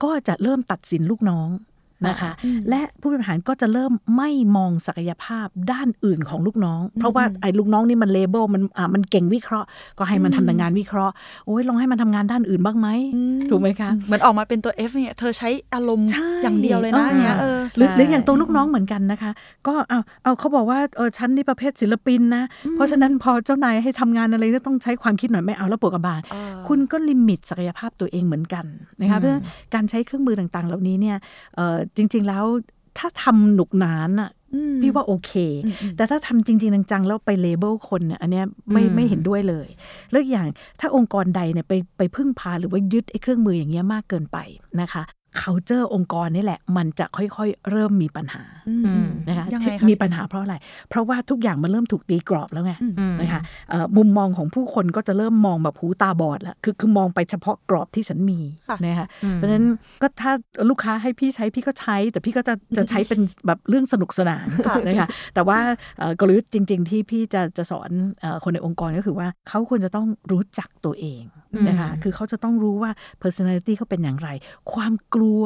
[0.03, 1.49] ก็จะเริ่มตัดสินลูกน้อง
[2.07, 11.15] นะคะอืมและผู้บริหารก็จะเริ่มไม่มองศักยภาพด้านอื่นของลูกน้อง เพราะว่าอืมไอ้ลูกน้องนี่มัน label มันอ่ามันเก่งวิเคราะห์ ก็ให้มันอืมทำแต่งานวิเคราะห์
[11.47, 19.31] โอ้ยลองให้มันทำงานด้านอื่นบ้างไหมอืถูกไหมคะเหมือนออกมาเป็นตัว F เนี่ยเธอใช้อารมณ์ใช่อย่างเดียวเลยนะเออเนี่ยเออหรือใช่หรืออย่างตัวลูกน้องเหมือนกันนะคะ
[19.67, 28.65] ก็เอาเอาเขาบอกว่าเออฉันนี่ประเภทศิลปินนะ เพราะฉะนั้นพอเจ้านายให้ทำงานอะไรก็ต้องใช้ความคิดหน่อยไม่เอาแล้วปวดกระบาลเออคุณก็ลิมิตศักยภาพตัวเองเหมือนกัน
[29.01, 31.17] นะคะเพราะฉะนั้นการใช้เครื่องมือต่างๆ เหล่านี้เนี่ย
[31.57, 32.45] เออจริง ๆแล้ว
[32.99, 35.33] ถ้าทำหนุกหนานอะอืมพี่ว่าโอเค
[35.65, 39.69] อืมอืมแต่ถ้าทำจริง ๆ จัง ๆ แล้วไปเลเบลคนเนี่ย อันเนี้ยไม่อืมไม่เห็นด้วยเลย
[40.11, 40.49] แล้วอีกอย่าง
[40.81, 44.39] ถ้าองค์กรใดเนี่ยไปไปพึ่งพาหรือว่ายึดไอ้เครื่องมืออย่างเงี้ยมากเกินไป
[44.81, 45.03] นะคะ
[45.41, 50.55] culture องค์กรนี่แหละ มันจะค่อยๆ เริ่มมีปัญหาอืมอืมนะคะยังไงที่คะมีปัญหาเพราะอะไร
[50.89, 59.67] เพราะว่าทุกอย่างมันเริ่มถูกตีกรอบแล้วไงอืมอืมนะคะเอ่อมุมมองของผู้คนก็จะเริ่มมองแบบหูตาบอดแล้วคือคือมองไปเฉพาะกรอบที่ฉันมีค่ะนะคะอืมเพราะฉะนั้น
[60.03, 60.33] ก็ถ้า
[60.71, 65.59] ลูกค้าให้พี่ใช้พี่ก็ใช้ แต่พี่ก็จะจะใช้เป็นแบบเรื่องสนุกสนานค่ะนะคะแต่ว่า
[65.99, 71.23] เอ่อกลยุทธ์จริง ๆ ที่พี่จะจะสอนเอ่อคนในองค์กรก็คือว่าเขาควรจะต้องรู้จักตัวเอง
[71.69, 72.91] นะคะคือเขาจะต้องรู้ว่า
[73.23, 74.29] personality เขาเป็นอย่างไร
[74.73, 75.45] ความกลัว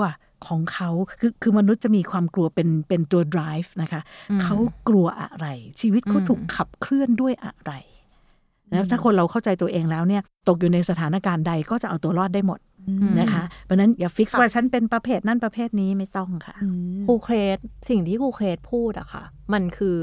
[0.48, 4.56] ของเขาคือคือมนุษย์จะมีความกลัวเป็นเป็นตัว drive นะคะอืมเขา
[4.88, 5.46] กลัวอะไร
[5.80, 7.72] ชีวิตเขาอืมถูกขับเคลื่อนด้วยอะไร
[8.72, 12.58] นะถ้าคนเราเข้าใจตัวเองแล้วเนี่ย ตกอยู่ในสถานการณ์ใดก็จะเอาตัวรอดได้หมด
[13.18, 16.68] นะคะเพราะฉะนั้นอย่าฟิกค่ะว่าฉันเป็นประเภทนั่นประเภทนี้ไม่ต้องค่ะอื
[16.98, 19.98] มครูเครสสิ่งที่ครูเครสพูดอะค่ะ มันคือ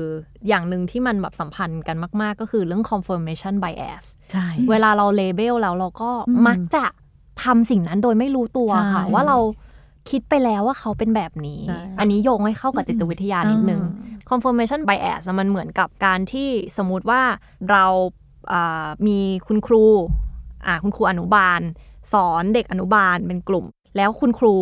[0.48, 6.86] อย่างหนึ่งที่มันแบบสัมพันธ์กันมาก ๆ ก็คือเรื่อง confirmation bias ใช่เวลาเราเลเบลแล้วเราก็อืมมักจะ
[7.44, 9.38] ทำสิ่งนั้นโดยไม่รู้ตัวค่ะใช่ว่าเรา
[10.10, 17.22] คิดไปแล้วว่าเขาเป็นแบบนี้ใช่อันนี้โยงให้เข้ากับจิตวิทยานิดนึงอืม confirmation bias อะมันเหมือนกับการที่สมมุติว่า
[17.72, 17.86] เรา
[18.52, 19.86] อ่ามีคุณครู
[20.66, 21.62] อ่าคุณครูอนุบาล
[22.14, 23.66] สอนเด็กอนุบาลเป็นกลุ่ม
[23.98, 24.56] แล้วคุณครู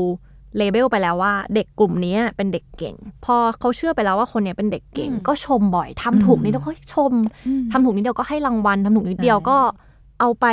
[0.58, 7.14] เลเบลไปแล้วว่า เด็กกลุ่มนี้เป็นเด็กเก่ง พอเขาเชื่อไปแล้วว่าคนเนี้ยเป็นเด็กเก่งอืมก็ชมบ่อยทำถูกนิดเดียวก็ชม
[7.48, 9.58] อืมทำถูกนิดเดียวก็ให้รางวัลทำถูกนิดเดียวใช่ก็
[10.20, 10.46] เอาไป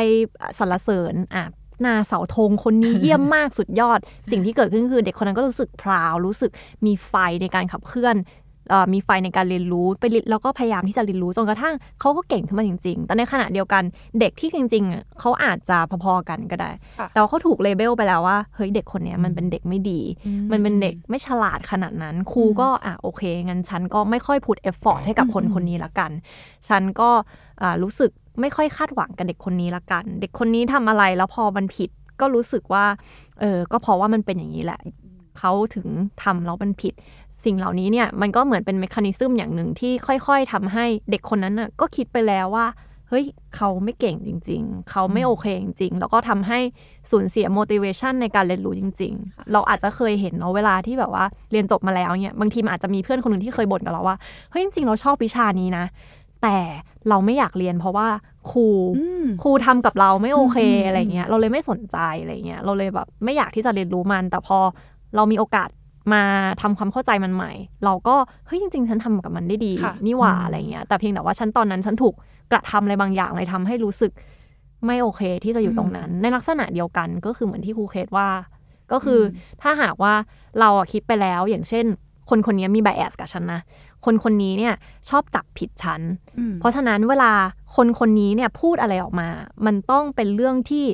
[0.59, 1.45] สรรเสริญอะ
[1.83, 3.99] หนาเสาธงคนนี้เยี่ยมมากสุดยอด
[4.31, 6.51] สิ่งที่เกิดขึ้นคือเด็กคนนั้นก็รู้สึกพราว รู้สึก
[6.87, 8.44] มีไฟในการขับเคลื่อนเอ่อ
[8.93, 13.83] มีไฟในการเรียนรู้ไปเรียนแล้วก็พยายามที่จะเรียนรู้จนกระทั่งเขาก็เก่งขึ้นมาจริงๆ แต่ในขณะเดียวกัน
[14.21, 26.11] เด็กที่จริงๆอะเขาอาจจะพอๆกันก็ได้ค่ะแต่ว่าเขาถูก label ไปแล้วว่าเฮ้ยเด็กคนเนี้ยมันเป็นเด็กไม่ดีอืมมันเป็นเด็กไม่ฉลาดขนาดนั้นครูก็อะโอเคงั้นฉันก็ไม่ค่อย put effort ให้กับคนอืมคนนี้ละกัน
[26.69, 27.11] ฉันก็
[27.63, 32.85] อ่ารู้สึกไม่ค่อยคาดหวังกับเด็กคนนี้ละกัน เด็กคนนี้ทำอะไรแล้วพอมันผิดก็รู้สึกว่า
[33.41, 34.81] เออก็เพราะว่ามันเป็นอย่างนี้แหละ
[35.39, 35.87] เขาถึง
[36.23, 36.95] ทำแล้วมันผิด
[37.45, 42.67] สิ่งเหล่านี้เนี่ยมันก็เหมือนเป็น mechanism อย่างหนึ่งที่ค่อยๆทำให้เด็กคนนั้นน่ะก็คิดไปแล้วว่า
[43.09, 43.25] เฮ้ย
[43.57, 46.59] เขาไม่เก่งจริง ๆ เขาไม่โอเคจริง ๆ แล้วก็ทำให้
[47.11, 54.17] สูญเสีย motivation ในการเรียนรู้จริง ๆ เราอาจจะเคยเห็นเนาะเวลาที่แบบว่าเรียนจบมาแล้วเนี่ยบางทีมันอาจจะมีเพื่อนคนหนึ่งที่เคยบ่นกับเราว่า
[54.51, 55.85] เฮ้ยจริงๆเราชอบวิชานี้นะ
[56.43, 56.57] แต่
[57.09, 58.09] เราไม่อยากเรียนเพราะว่า
[58.51, 58.67] ครู
[58.99, 64.59] อืมครูทำกับเราไม่โอเคอืมอืมอะไรเงี้ยเราเลยไม่สนใจอะไรเงี้ยเราเลยแบบไม่อยากที่จะเรียนรู้มันแต่พอ
[65.17, 65.69] เรามีโอกาส
[66.13, 66.23] มา
[66.63, 67.53] ทำความเข้าใจมันใหม่
[67.85, 72.15] เราก็เฮ้ยจริง ๆ ฉันทำกับมันได้ดีค่ะนี่หว่าอะไรเงี้ยแต่เพียงแต่ว่าฉันตอนนั้นฉันถูก
[72.53, 74.13] กระทำอะไรบางอย่างเลยทำให้รู้สึก
[74.87, 78.29] ไม่โอเคที่จะอยู่ตรงนั้น ในลักษณะเดียวกันก็คือเหมือนที่ครูเคสว่า
[78.93, 80.15] ก็คืออถ้าหากว่า
[80.61, 81.85] เราอะคิดไปแล้วอย่างเช่น
[82.31, 83.61] คนคนนี้มีไบแอสกับฉันนะ
[84.05, 84.75] คนคนนี้เนี่ย
[85.09, 86.01] ชอบจับผิดฉัน
[86.39, 87.33] อืมเพราะฉะนั้นเวลา
[87.77, 89.29] คนคนนี้เนี่ยพูดอะไรออกมา
[89.67, 90.85] มันต้องเป็นเรื่องที่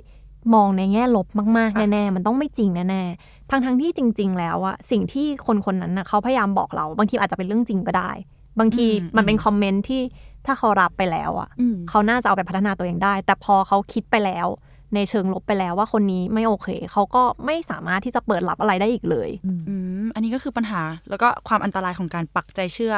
[0.54, 8.10] มองในแง่ลบมากค่ะๆแน่ๆมันต้องไม่จริงแน่ๆ ทั้งทั้งๆที่จริง ๆ แล้วอะสิ่งที่คนคนนั้นน่ะเขาพยายามบอกเรา บางทีอาจจะเป็นเรื่องจริงก็ได้
[8.58, 10.02] บางทีอืมมันเป็นคอมเมนต์ที่
[10.46, 14.46] ถ้าเขารับไปแล้วอะอืมเขาน่าจะเอาไปพัฒนาตัวเองได้ แต่พอเขาคิดไปแล้ว
[14.94, 22.94] ในเชิงลบไปแล้วว่าคนนี้ไม่โอเค เขาก็ไม่สามารถที่จะเปิดรับอะไรได้อีกเลยอืมอันนี้ก็คือปัญหาแล้วก็ความอันตรายของการปักใจเชื่อ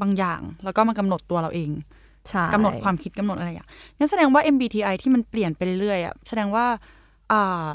[0.00, 1.70] บางอย่าง แล้วก็มากำหนดตัวเราเอง
[2.28, 3.60] ใช่กำหนดความคิดกำหนดอะไรอย่าง
[3.98, 6.76] งั้นแสดงว่า MBTI ที่มันเปลี่ยนไปเรื่อยๆอะแสดงว่าอ่า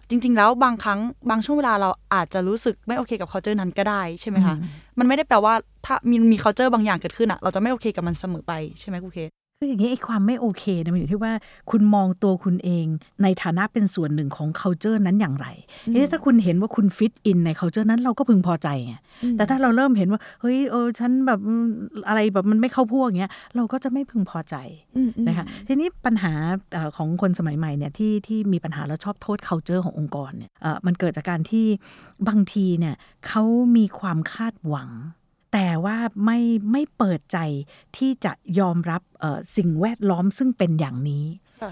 [0.09, 4.55] จริง ๆ แล้วบางครั้งบางช่วงเวลาเราอาจจะรู้สึกไม่โอเคกับ culture นั้นก็ได้ใช่ไหมคะ
[4.99, 5.53] มันไม่ได้แปลว่า
[5.85, 9.29] ถ้ามีมี culture บางอย่างเกิดขึ้นอะเราจะไม่โอเคกับมันเสมอไปใช่ไหมครูเคส
[9.63, 11.33] คืออย่างนี้ไอ้ความไม่โอเคเนี่ยมันอยู่ที่ว่า
[11.71, 12.85] คุณมองตัวคุณเอง
[13.23, 15.47] ในฐานะเป็นส่วนหนึ่งของ culture นั้นอย่างไร
[15.91, 18.93] ทีนี้ถ้าคุณเห็นว่าคุณฟิตอินใน culture นั้นเราก็พึงพอใจไง
[19.37, 21.65] แต่ถ้าเราเริ่มเห็นว่าเฮ้ยเออฉันแบบอืม
[22.07, 24.55] อะไรแบบมันไม่เข้าพวกอย่างเงี้ยเราก็จะไม่พึงพอใจ
[25.27, 26.33] นะคะทีนี้ปัญหา
[26.73, 31.65] เอ่อของคนสมัยใหม่เนี่ยที่ที่มีปัญหาแล้วชอบโทษ culture ขององค์กรเนี่ยเอ่อมันเกิดจากการที่
[32.27, 32.95] บางทีเนี่ย
[33.27, 33.43] เขา
[33.77, 34.89] มีความคาดหวัง
[35.53, 36.39] แต่ว่าไม่
[36.71, 37.37] ไม่เปิดใจ
[37.97, 39.01] ที่จะยอมรับ
[39.55, 41.25] สิ่งแวดล้อมซึ่งเป็นอย่างนี้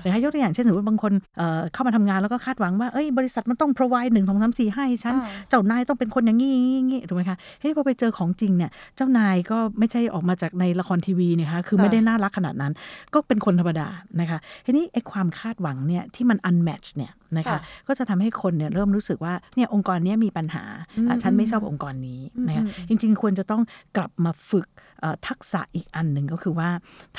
[0.03, 12.73] นะคะยกตัวอย่างเช่นสมมติบางคนเอ่อเข้ามาทำงานแล้วก็คาดหวังว่าเอ้ยบริษัทมันต้อง provide หนึ่งสองสามสี่ให้ฉันอ่าเจ้านายต้องเป็นคนอย่างนี้อย่างนี้อย่างนี้ถูกไหมคะเฮ้ยพอไปเจอของจริงเนี่ยเจ้านายก็ไม่ใช่ออกมาจากในละครทีวีนะคะคือไม่ได้น่ารักขนาดนั้น
[13.13, 13.87] ก็เป็นคนธรรมดา
[14.19, 23.61] นะคะทีนี้ไอ้ความคาดหวังเนี่ยที่มัน unmatch เนี่ยนะคะค่ะก็จะทำให้คนเนี่ยเริ่มรู้สึกว่าเนี่ยองค์กรเนี้ยมีปัญหาอะอืมฉันไม่ชอบองค์กรนี้นะคะอืมจริง ๆ ควรจะต้อง
[23.97, 24.67] กลับมาฝึก
[24.99, 26.69] เอ่อทักษะอีกอันหนึ่งก็คือว่า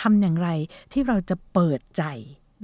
[0.01, 0.49] ทำอย่างไร
[0.93, 2.05] ที่เราจะเปิดใจ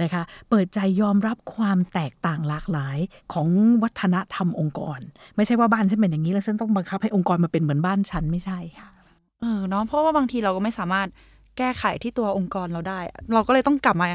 [0.02, 2.98] นะคะเปิดใจยอมรับความแตกต่างหลากหลาย
[3.32, 3.48] ของ
[3.82, 5.00] วัฒนธรรมองค์กร
[5.36, 8.88] ไม่ใช่ว่าบ้านฉันเป็นอย่างนี้แล้วฉันต้องบังคับให้องค์กรมาเป็นเหมือนบ้านฉันไม่ใช่ค่ะ
[9.40, 11.08] เออเนาะเพราะว่าบางทีเราก็ไม่สามารถ
[11.58, 12.98] แก้ไขที่ตัวองค์กรเราได้
[13.34, 14.08] เราก็เลยต้องกลับมา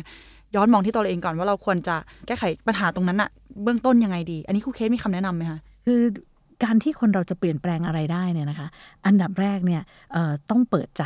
[0.56, 1.96] ย้อนมองที่ตัวเราเองก่อนว่าเราควรจะ
[2.28, 3.30] แก้ไขปัญหาตรงนั้นอะ
[3.64, 6.02] เบื้องต้นยังไงดี อันนี้ครูเคสมีคำแนะนำไหมคะคือ
[6.64, 8.68] การที่คนเราจะเปลี่ยนแปลงอะไรได้เนี่ยนะคะ
[9.06, 9.82] อันดับแรกเนี่ย
[10.50, 11.04] ต้องเปิดใจ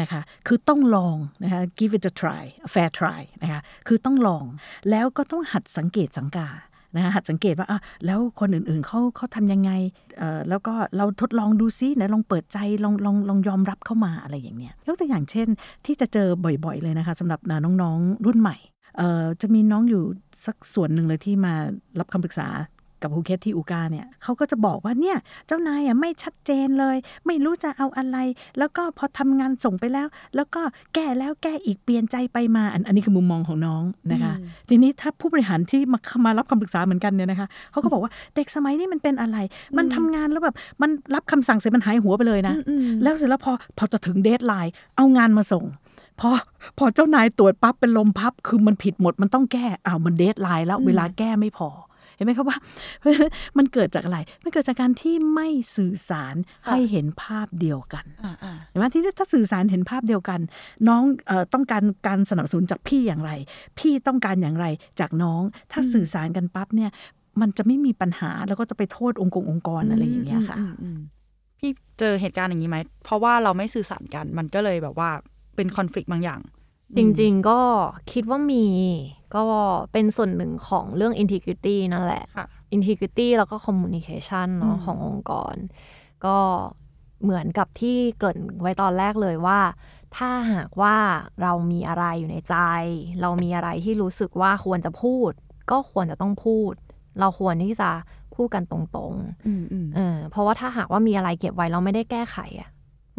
[0.00, 4.44] นะคะ คือต้องลองนะคะ give it a try a fair try นะคะ คือต้องลอง
[4.90, 6.48] แล้วก็ต้องหัดสังเกตสังกา
[6.96, 7.68] นะคะหัดสังเกตว่า
[8.06, 9.70] แล้วคนอื่นๆเขาเขาทำยังไง
[10.48, 15.48] แล้วก็เราทดลองดูซิไหนลองเปิดใจลองลองลองยอมรับเข้ามาอะไรอย่างเนี้ยยกตัวอย่างเช่น
[15.86, 18.56] ที่จะเจอบ่อยๆเลยนะคะสำหรับน้องๆรุ่นใหม่
[19.40, 20.02] จะมีน้องอยู่
[20.46, 21.54] สักส่วนหนึ่งเลยที่มา
[21.98, 22.48] รับคำปรึกษา
[23.02, 28.16] กับครูเคสที่อูกาเนี่ยเขาก็จะบอกว่าเนี่ยเจ้านายอะไม่ชัดเจนเลย ไม่รู้จะเอาอะไร
[28.58, 30.06] แล้วก็พอทำงานส่งไปแล้ว
[30.36, 30.62] แล้วก็
[30.94, 33.82] แก้แล้วแก้อีกเปลี่ยนใจไปมาอันอันนี้คือมุมมองของน้อง
[34.12, 34.34] นะคะ
[34.68, 39.38] ทีนี้ถ้าผู้บริหารที่มามารับคำปรึกษาเหมือนกันเนี่ยนะคะเขาก็บอกว่าเด็กสมัยนี้มันเป็นอะไร
[39.76, 42.54] มันทำงานแล้วแบบมันรับคำสั่งเสร็จมันหายหัวไปเลยนะ
[43.02, 45.64] แล้วเสร็จแล้วพอพอจะถึง deadline เอางานมาส่ง
[46.20, 46.30] พอ
[46.78, 51.68] พอเจ้านายตรวจปั๊บเป็นลมพับ คือมันผิดหมดมันต้องแก้อ้าวมัน deadline แล้วเวลาแก้ไม่พอ
[52.18, 52.58] เห็นไหมครับว่า
[53.00, 56.34] เพราะฉะนั้นมันเกิดจากอะไร มันเกิดจากการที่ไม่สื่อสาร
[56.66, 60.40] ให้เห็นภาพเดียวกันอ่าอ่าเห็นไหมที่ถ้าสื่อสารเห็นภาพเดียวกัน
[60.88, 63.32] น้องเออต้องการการสนับสนุนจากพี่อย่างไร
[63.78, 64.66] พี่ต้องการอย่างไร
[65.00, 66.90] จากน้อง ถ้าสื่อสารกันปั๊บเนี่ย
[67.40, 70.98] มันจะไม่มีปัญหาแล้วก็จะไปโทษองค์กรองค์กรอะไรอย่างเงี้ยค่ะอืมอืมอืม
[71.58, 75.10] พี่เจอเหตุการณ์อย่างนี้ไหม เพราะว่าเราไม่สื่อสารกัน มันก็เลยแบบว่า
[75.56, 76.40] เป็นคอนฟ lict บางอย่าง
[76.96, 77.60] จริง ๆ ก็
[78.12, 78.64] คิดว่ามี
[79.34, 79.42] ก็
[79.92, 82.46] เป็นส่วนหนึ่งของเรื่อง integrity นั่นแหละค่ะ
[82.76, 85.54] integrity แล้วก็ communication เนาะอืมขององค์กร
[86.24, 86.36] ก็
[87.22, 89.60] เหมือนกับที่เกริ่นไว้ตอนแรกเลยว่า
[90.16, 90.96] ถ้าหากว่า
[91.42, 92.56] เรามีอะไรอยู่ในใจ
[93.20, 95.30] เรามีอะไรที่รู้สึกว่าควรจะพูด
[95.70, 96.72] ก็ควรจะต้องพูด
[97.20, 97.90] เราควรที่จะ
[98.34, 102.70] พูดกันตรงๆอืมอืมเออเพราะว่าถ้าหากว่ามีอะไรเก็บไว้เราไม่ได้แก้ไขอะ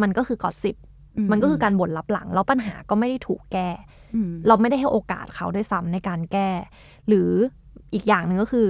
[0.01, 0.75] มันก็คือกอสิบ
[1.17, 3.98] อืมมันก็คือการบ่นลับหลัง แล้วปัญหาก็ไม่ได้ถูกแก้อืม
[4.47, 6.49] เราไม่ได้ให้โอกาสเขาด้วยซ้ำในการแก้
[7.07, 7.29] หรือ
[7.93, 8.67] อีกอย่างหนึ่งก็คือ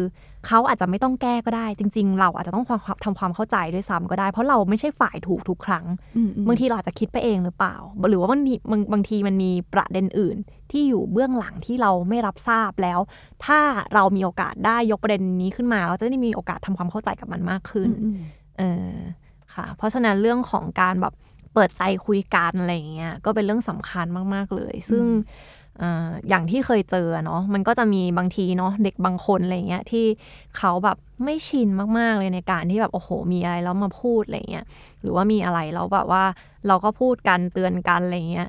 [0.47, 5.85] เขาอาจจะไม่ต้องแก้ก็ได้ จริง ๆ เราอาจจะต้องความทำความเข้าใจด้วยซ้ำก็ได้ เพราะเราไม่ใช่ฝ่ายถูกทุกครั้ง
[6.17, 7.75] อืมอืมบางทีเราอาจจะคิดไปเองหรือเปล่า
[8.09, 10.37] หรือว่าบางทีบางบางทีมันมีประเด็นอื่น
[10.71, 12.99] ที่อยู่เบื้องหลังที่เราไม่รับทราบแล้ว
[13.45, 13.59] ถ้า
[13.93, 18.17] เรามีโอกาสได้ยกประเด็นนี้ขึ้นมา เราจะได้มีโอกาสทำความเข้าใจกับมันมากขึ้นอืม
[18.57, 18.95] เออ
[19.53, 21.13] ค่ะ เพราะฉะนั้นเรื่องของการแบบ
[21.53, 25.05] เปิดใจคุยกันอะไรอย่างเงี้ยก็เป็นเรื่องสำคัญมาก ๆ เลย ซึ่ง
[25.79, 30.05] เอ่ออย่างที่เคยเจอเนาะมันก็จะมีบางทีเนาะเด็กบางคนอะไรเงี้ยที่
[30.57, 34.65] เขาแบบไม่ชินมาก ๆ เลยในการที่แบบโอ้โห มีอะไรแล้วมาพูดอะไรเงี้ย
[35.01, 36.23] หรือว่ามีอะไรแล้วแบบว่า
[36.67, 38.47] เราก็พูดกันเตือนกันอะไรเงี้ย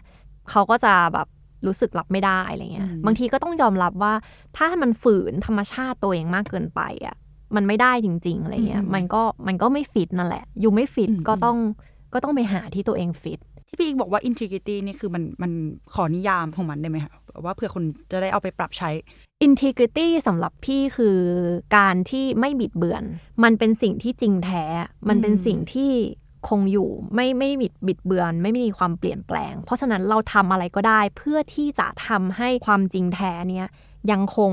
[0.51, 1.27] เขาก็จะแบบ
[1.67, 4.15] รู้สึกรับไม่ได้อะไรเงี้ยอืมบางทีก็ต้องยอมรับว่า
[4.57, 7.17] ถ้ามันฝืนธรรมชาติตัวเองมากเกินไปอะ
[7.57, 11.59] มันไม่ได้จริง ๆ อะไรเงี้ยอืมมันก็มันก็ไม่ฟิตนั่นแหละ อยู่ไม่ฟิตอืมก็ต้อง
[12.13, 15.53] ก็ต้องไปหาที่ตัวเองฟิตที่พี่อีกบอกว่า integrity นี่คือมันมัน
[15.95, 18.91] ขอนิยามของมันได้ไหมคะว่าเผื่อคนจะได้เอาไปปรับใช้
[19.47, 21.19] integrity สำหรับพี่คือ
[21.77, 23.05] การที่ไม่บิดเบือน
[23.43, 24.65] มันเป็นสิ่งที่จริงแท้
[25.09, 25.93] มันเป็นอืมสิ่งที่
[26.49, 33.69] คงอยู่ไม่ไม่บิดบิดเบือน ไม่มีความเปลี่ยนแปลง เพราะฉะนั้นเราทำอะไรก็ได้เพื่อที่จะทำให้ความจริงแท้เนี้ย
[34.11, 34.53] ยังคง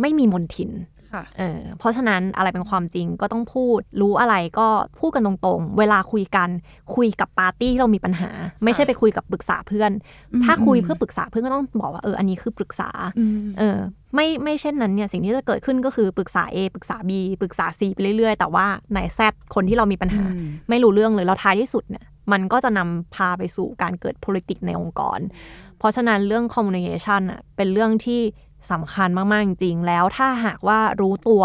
[0.00, 0.99] ไม่มีมนทินค่ะ
[1.38, 4.68] เออเพราะฉะนั้นอะไรเป็นความจริงก็ต้องพูด รู้อะไรก็
[5.00, 6.48] พูดกันตรงๆ เวลาคุยกัน
[6.94, 8.30] คุยกับปาร์ตี้ที่เรามีปัญหา
[8.64, 9.90] ไม่ใช่ไปคุยกับปรึกษาเพื่อน
[10.32, 13.78] อืมถ้าคุยอืมเพื่อปรึกษาเพื่อนก็ต้องบอกว่าเอออันนี้คือปรึกษาอืมเออ
[14.14, 25.18] ไม่ไม่เช่นนั้นเนี่ยสิ่งที่จะเกิดขึ้นก็คือปรึกษา A ปรึกษา B ปรึกษา C ไปเรื่อยๆ แต่ว่าไหนแซดคนที่เรามีปัญหาอืมไม่รู้เรื่องเลยแล้วท้ายที่สุดเนี่ยมันก็จะนำพาไปสู่การเกิด politics ในองค์กร
[25.78, 28.20] เพราะฉะนั้นเรื่อง communication อะเป็นเรื่องที่
[28.70, 31.44] สำคัญมากๆจริงๆแล้วถ้าหากว่ารู้ตัว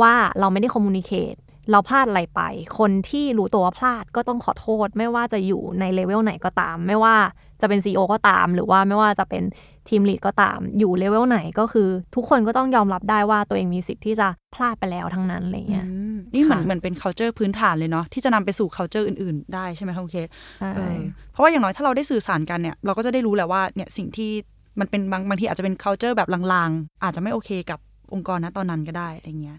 [0.00, 1.38] ว่าเราไม่ได้ communicate
[1.70, 2.40] เราพลาดอะไรไป
[2.78, 7.16] คนที่รู้ตัวว่าพลาดก็ต้องขอโทษ ไม่ว่าจะอยู่ในเลเวลไหนก็ตาม ไม่ว่า
[7.60, 9.42] จะเป็น CEO ก็ตาม หรือว่าไม่ว่าจะเป็น
[9.88, 20.28] ทีมลีดก็ตาม อยู่เลเวลไหนก็คือ ทุกคนก็ต้องยอมรับได้ว่าตัวเองมีสิทธิ์ที่จะพลาดไปแล้วทั้งนั้นอะไรเงี้ยอืมนี่เหมือนค่ะเหมือนเป็น culture พื้นฐานเลยเนาะที่จะนำไปสู่ culture อื่น ๆ ได้ใช่ไหมคะคุณเคส
[20.60, 20.98] ใช่เออ
[21.32, 24.30] เพราะว่าอย่างน้อยถ้าเราได้สื่อสารกันเนี่ยเราก็จะได้รู้แหละว่าเนี่ยสิ่งที่
[24.78, 27.78] มันเป็นบางบางทีอาจจะเป็น culture แบบลางๆ อาจจะไม่โอเคกับ
[28.12, 29.58] องค์กรนะตอนนั้นก็ได้อะไรเงี้ย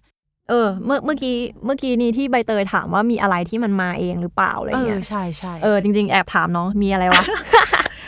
[0.49, 1.35] เออเมื่อเมื่อกี้
[1.65, 7.23] เมื่อกี้นี้ที่ใบเตยถามว่ามีอะไรที่มันมาเองหรือเปล่าอะไรเออเงี้ยใช่ใช่เออจริง ๆ แอบถามน้องมีอะไรวะ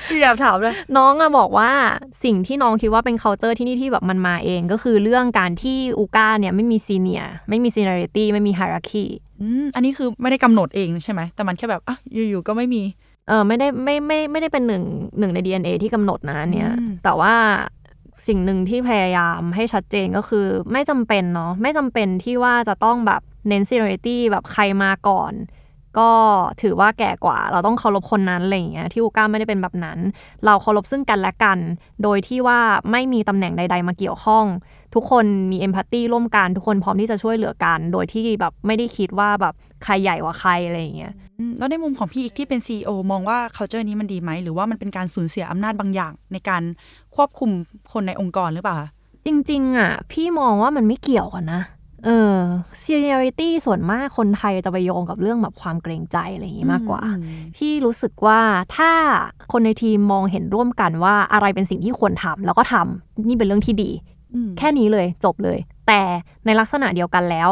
[0.09, 1.71] พี่อยากถามเลยน้องอะบอกว่า
[2.23, 9.05] สิ่งที่น้องคิดว่าเป็น culture ที่นี่ที่แบบมันมาเองก็คือเรื่องการที่อูก้าเนี่ยไม่มีซีเนียไม่มี seniority ไม่มี hierarchy
[9.41, 12.83] อืมอันนี้คือไม่ได้กำหนดเองใช่ไหมแต่มันแค่แบบอะอยู่ๆก็ไม่มี
[13.27, 14.83] เออไม่ได้ไม่ไม่ไม่ได้เป็นหนึ่ง
[15.19, 17.35] หนึ่งใน DNA ที่กำหนดนะอันเนี่ยอืมแต่ว่า
[18.27, 25.33] สิ่งหนึ่งที่พยายามให้ชัดเจนก็คือไม่จำเป็นเนาะไม่จำเป็นที่ว่าจะต้องแบบเน้น seniority แบบใครมาก่อน
[25.99, 26.11] ก็
[26.61, 29.99] ถือว่าแก่กว่า เราต้องเคารพคนนั้นอะไรอย่างเงี้ยที่อูก้าไม่ได้เป็นแบบนั้น
[30.45, 31.59] เราเคารพซึ่งกันและกัน
[32.03, 32.59] โดยที่ว่า
[32.91, 34.45] ไม่มีตำแหน่งใด ๆ มาเกี่ยวข้อง
[34.93, 39.53] ทุกคนมีเอมพัตตีร่วมกัน ทุกคนพร้อมที่จะช่วยเหลือกัน โดยที่แบบไม่ได้คิดว่าแบบ
[39.83, 41.24] ใครใหญ่กว่าใครอะไรอย่างเงี้ยอืม
[41.57, 46.63] แล้วในมุมของพี่อีกที่เป็น CEO มองว่า culture นี้มันดีไหม หรือว่ามันเป็นการสูญเสียอำนาจบางอย่าง ในการ
[47.15, 47.49] ควบคุม
[47.93, 48.89] คนในองค์กรหรือเปล่าคะ
[49.25, 51.61] จริง ๆ อะ พี่มองว่ามันไม่เกี่ยวกันนะ
[52.05, 52.37] เออ
[52.83, 57.23] seniority ส่วนมากคนไทยจะไปโยงกับเรื่องแบบความเกรงใจอะไรอย่างงี้มากกว่าอืม
[57.57, 58.39] พี่รู้สึกว่า
[58.75, 58.91] ถ้า
[59.51, 63.89] คนในทีมมองเห็นร่วมกันว่าอะไรเป็นสิ่งที่ควรทำแล้วก็ทำนี่เป็นเรื่องที่ดี
[64.33, 65.57] อืมแค่นี้เลยจบเลย
[65.87, 66.01] แต่
[66.45, 67.49] ในลักษณะเดียวกันแล้ว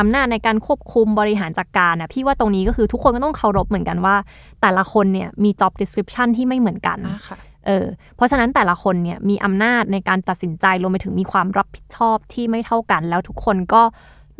[0.00, 4.16] อำนาจในการควบคุมบริหารจัดการนะพี่ว่าตรงนี้ก็คือทุกคนก็ต้องเคารพเหมือนกันว่า
[4.62, 7.86] แต่ละคนเนี่ยมี job description ที่ไม่เหมือนกันอะค่ะเออ
[8.16, 13.82] เพราะฉะนั้นแต่ละคนเนี่ยมีอำนาจในการตัดสินใจรวมไปถึงมีความรับผิดชอบที่ไม่เท่ากัน แล้วทุกคนก็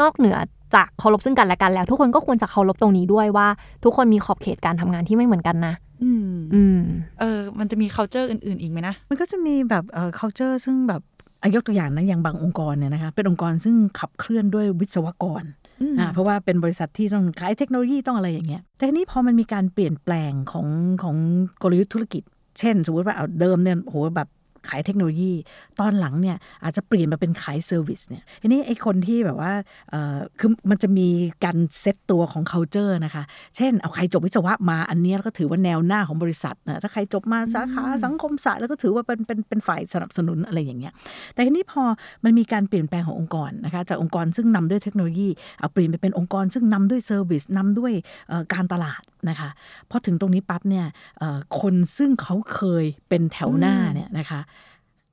[0.00, 0.36] นอกเหนือ
[0.74, 3.48] จากเคารพซึ่งกันและกันแล้ว ทุกคนก็ควรจะเคารพตรงนี้ด้วยว่า
[3.84, 6.80] ทุกคนมีขอบเขตการทำงานที่ไม่เหมือนกันนะอืมอืม
[7.20, 11.11] เออ มันจะมี culture อื่น ๆ อีกไหมนะ มันก็จะมีแบบเอ่อ culture ซึ่งแบบอา
[11.54, 15.42] ยกตัวอย่างนะอย่างบางองค์กรเนี่ยนะคะเป็นองค์กรซึ่งขับเคลื่อนด้วยวิศวกร
[15.80, 20.66] อืมอ่าเพราะว่าเป็นบริษัทที่ต้องขายเทคโนโลยีต้องอะไรอย่างเงี้ยแต่ทีนี้พอมันมีการเปลี่ยนแปลงของ
[21.02, 21.16] ของ
[21.62, 22.22] กลยุทธ์ธุรกิจ
[22.58, 24.28] เช่น สมมติว่าเอาเดิมเนี่ยโหแบบ
[24.68, 25.32] ขายเทคโนโลยี
[25.80, 29.52] ตอนหลังเนี่ยอาจจะเปลี่ยนมาเป็นขายเซอร์วิสเนี่ยทีนี้ไอ้คนที่แบบว่า
[29.90, 31.08] เอ่อคือมันจะมี
[31.44, 33.24] การเซตตัวของ culture นะคะ
[33.56, 40.92] เช่น เอาใครจบวิศวะมาอันเนี้ยแล้วก็ถือว่าแนวหน้าของบริษัทนะถ้าใครจบมาสาขาสังคมศาสตร์แล้วก็ถือว่าเป็นเป็นเป็นฝ่ายสนับสนุนอะไรอย่างเงี้ย
[41.34, 41.82] แต่ทีนี้พอ
[42.24, 47.92] มันมีการเปลี่ยนแปลงขององค์กรนะคะจากองค์กรซึ่งนำด้วยเทคโนโลยีเอาเปลี่ยนไปเป็นองค์กรซึ่งนำด้วย service นำด้วย
[48.28, 49.50] เอ่อการตลาดนะคะ
[49.90, 50.86] พอถึงตรงนี้ปั๊บเนี่ย
[51.18, 54.40] เอ่อคนซึ่งเขาเคยเป็นแถวหน้าเนี่ยนะคะ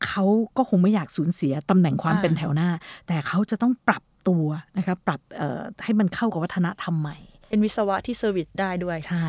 [0.05, 0.23] เขา
[0.57, 2.69] ก็คงไม่อยากสูญเสียตำแหน่งความอ่าเป็นแถวหน้า
[3.07, 4.45] แต่เขาจะต้องปรับตัว
[4.77, 7.17] นะคะปรับเอ่อให้มันเข้ากับวัฒนธรรมใหม่
[7.49, 9.25] เป็นวิศวะที่ service ได้ด้วย ใช่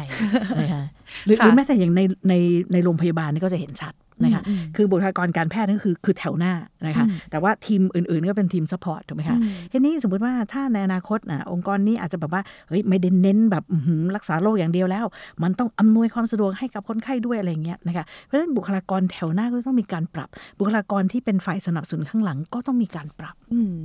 [0.61, 0.85] นะคะ
[1.27, 2.35] หรือหค่ะรือแม้แต่อย่างในใน
[2.73, 6.53] ในโรงพยาบาลนี่ก็จะเห็นชัด นะคะอืมอืมคือบุคลากรการแพทย์นั่นคือคือแถวหน้า
[6.87, 15.07] นะคะอืมแต่ว่าทีมอื่นๆก็เป็นทีม support ถูกไหมคะอืมทีนี้สมมติว่าถ้าในอนาคตอะองค์กรนี้อาจจะแบบว่าเฮ้ยไม่ได้เน้นแบบอื้อหือรักษาโรคอย่างเดียวแล้ว
[15.43, 23.77] มันต้องอำนวยความสะดวกให้กับคนไข้ด้วยอะไรอย่างเงี้ยนะคะเพราะฉะนั้นบุคลากรแถวหน้าก็ต้องมีการปรับ บุคลากรที่เป็นฝ่ายสนับสนุนข้างหลังก็ต้องมีการปรับ อืม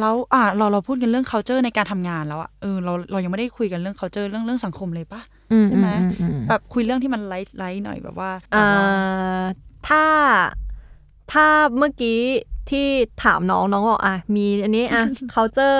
[0.00, 5.20] แล้วอ่าเราเราพูดกันเรื่อง culture ในการทำงานแล้วอะเออเราเรายังไม่ได้คุยกันเรื่อง culture เรื่องเรื่องสังคมเลยปะ
[5.66, 5.88] ใช่ไหม
[6.48, 8.62] แบบคุยเรื่องที่มัน light light หน่อยแบบว่าเอ่
[9.40, 9.42] อ
[9.88, 10.04] ถ้า
[11.32, 12.18] ถ้าเมื่อกี้
[12.70, 12.86] ที่
[13.24, 15.04] ถามน้องน้องบอกอะมีอันนี้อะ
[15.34, 15.78] culture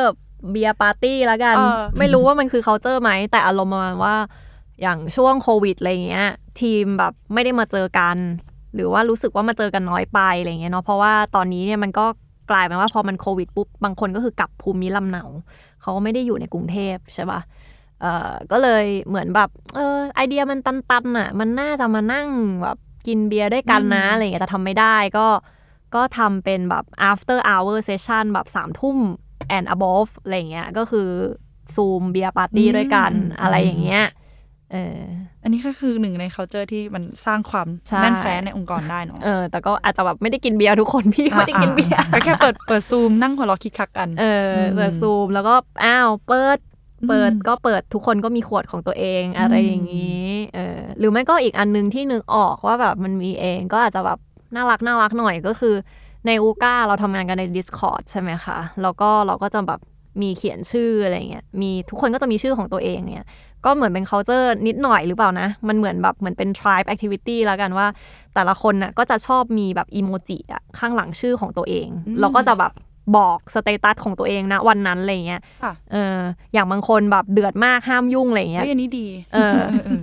[0.50, 4.14] เบียร์ปาร์ตี้แล้วกันเออไม่รู้ว่ามันคือ culture ไหม แต่อารมณ์ประมาณว่า
[4.80, 6.28] อย่างช่วงโควิดอะไรเงี้ย
[6.60, 8.16] ทีมแบบไม่ได้มาเจอกัน
[8.74, 12.06] หรือว่ารู้สึกว่ามาเจอกันน้อยไปอะไรเงี้ยเนาะเพราะว่าตอนนี้เนี่ยมันก็
[12.50, 15.24] กลายเป็นว่าพอมันโควิดปุ๊บบางคนก็คือกลับภูมิลำเนา
[15.80, 17.40] เขาก็ไม่ได้อยู่ในกรุงเทพใช่ปะ
[18.00, 22.28] เอ่อก็เลยเหมือนแบบเออไอเดียมันตันๆอะ มันน่าจะมานั่ง
[22.62, 25.26] แบบ กินเบียร์ด้วยกันนะอืมอะไรอย่างเงี้ยแต่ทำไม่ได้ก็
[25.94, 28.98] ก็ทำเป็นแบบ after hour session แบบสามทุ่ม
[29.56, 31.08] and above อะไรอย่างเงี้ยก็คือ
[31.74, 34.06] ซูมเบียร์ปาร์ตี้ด้วยกันอะไรอย่างเงี้ย
[34.72, 35.00] เออ
[35.42, 46.58] อันนี้ก็คือหนึ่งใน culture ที่มันสร้างความใช่แน่นแฟ้นในองค์กรได้เนาะเออแต่ก็อาจจะแบบไม่ได้กินเบียร์ทุกคนพี่ไม่ได้กินเบียร์ก็แค่เปิดเปิดซูมนั่งหัวเราะคิกคักกัน เอออืมเปิดซูมแล้วก็อ้าวเปิด
[47.08, 54.18] เปิดอืมก็เปิดทุกคนก็มีขวดของตัวเองอะไรอืมอย่างนี้เออหรือไม่ก็อีกอันนึงที่นึกออกว่าแบบมันมีเองก็อาจจะแบบ
[54.54, 55.74] น่ารักน่ารักหน่อยก็คือ
[56.26, 59.80] ในอูก้าเราทำงานกันใน Discord ใช่ไหมคะ แล้วก็เราก็จะแบบ
[60.22, 63.26] มีเขียนชื่ออะไรเงี้ย มีทุกคนก็จะมีชื่อของตัวเองเนี่ย
[63.64, 67.86] ก็เหมือนเป็น culture นิดหน่อยหรือเปล่านะ มันเหมือนแบบเหมือนเป็น tribe activity แล้วกันว่า
[68.34, 72.72] แต่ละคนน่ะก็จะชอบมีแบบอีโมจิอะข้างหลังชื่อของตัวเองอืมเราก็จะแบบ
[73.16, 76.18] บอก status ของตัวเองนะวันนั้นอะไรเงี้ยค่ะเออ
[76.52, 79.56] อย่างบางคนแบบเดือดมากห้ามยุ่งอะไรเงี้ยเฮ้ยอันนี้ดีเออ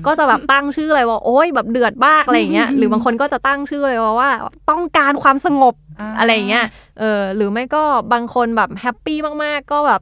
[0.06, 4.32] ก็จะแบบตั้งชื่อเลยว่าโอ๊ยแบบเดือดมากอะไรเงี้ยอืมหรือบางคนก็จะตั้งชื่อเลยว่าว่า
[4.70, 6.66] ต้องการความสงบอะไรเงี้ย
[7.00, 7.84] เออหรือไม่ก็
[8.14, 10.02] บางคนแบบแฮปปี้มากๆ ก็แบบ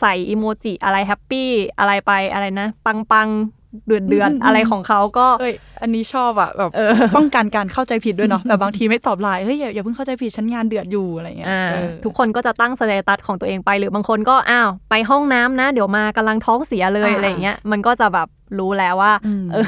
[0.00, 1.48] ใส่อีโมจิอะไรแฮปปี้
[1.78, 19.66] อะไรไปอะไรนะ ปังปังๆ เดือดเดือดๆอะไรของเขาก็เอ้ยอันนี้ชอบอะแบบเออป้องกันการเข้าใจผิดด้วยเนาะแบบบางทีไม่ตอบไลน์เฮ้ยอย่าอย่าเพิ่งเข้าใจผิดฉันงานเดือดอยู่อะไรเงี้ยอ่าเออทุกคนก็จะตั้งสเตตัสของตัวเองไปหรือบางคนก็อ้าวไปห้องน้ำนะ เดี๋ยวมากำลังท้องเสียเลยอ่าอะไรเงี้ยมันก็จะแบบรู้แล้วว่าอืมเออ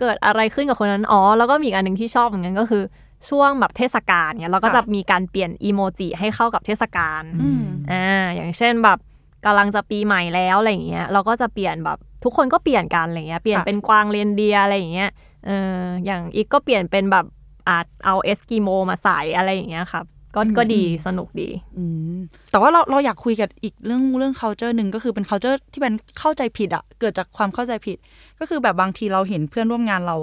[0.00, 2.82] เกิดอะไรขึ้นกับคนนั้นอ๋อแล้วก็มีอีกอันหนึ่งที่ชอบเหมือนกันก็คือ
[3.28, 8.98] ช่วงแบบเทศกาลเนี่ยเราก็จะมีการเปลี่ยนอีโมจิให้เข้ากับเทศกาลอืมอ่าอย่างเช่นแบบ
[9.46, 15.10] กำลังจะปีใหม่แล้วอะไรอย่างเงี้ยเราก็จะเปลี่ยนแบบ ทุกคนก็เปลี่ยนกันอะไรเงี้ยเปลี่ยนค่ะเป็นกวางเรนเดียร์อะไรอย่างเงี้ย
[15.46, 17.26] เอออย่างอีกก็เปลี่ยนเป็นแบบ
[17.68, 20.04] อาจเอาเอสกิโมมาใส่อะไรอย่างเงี้ยครับ
[20.34, 21.48] ก็ก็ดีสนุกดี
[21.78, 21.84] อื
[22.16, 22.18] ม
[22.50, 27.96] แต่ว่าเราเราอยากคุยกับอีกเรื่องเรื่อง culture หนึ่งก็คือเป็น culture ที่เป็นเข้าใจผิดอะเกิดจากความเข้าใจผิด
[28.38, 30.16] ก็คือแบบบางทีเราเห็นเพื่อนร่วมงานเรา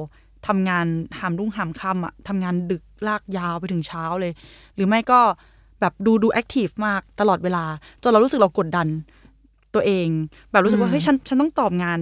[0.47, 0.86] ทำงาน
[1.20, 4.34] หามรุ่งหามค่ำอะทำงานดึกลากยาวไปถึงเช้าเลย
[4.76, 5.20] หรือไม่ก็
[5.82, 7.66] แบบดูดู active มากตลอดเวลา
[8.02, 8.88] จนเรารู้สึกเรากดดัน
[9.76, 10.07] ตัวเอง
[10.51, 11.99] แบบรู้สึกว่าอืมเฮ้ยฉันฉันต้องตอบงาน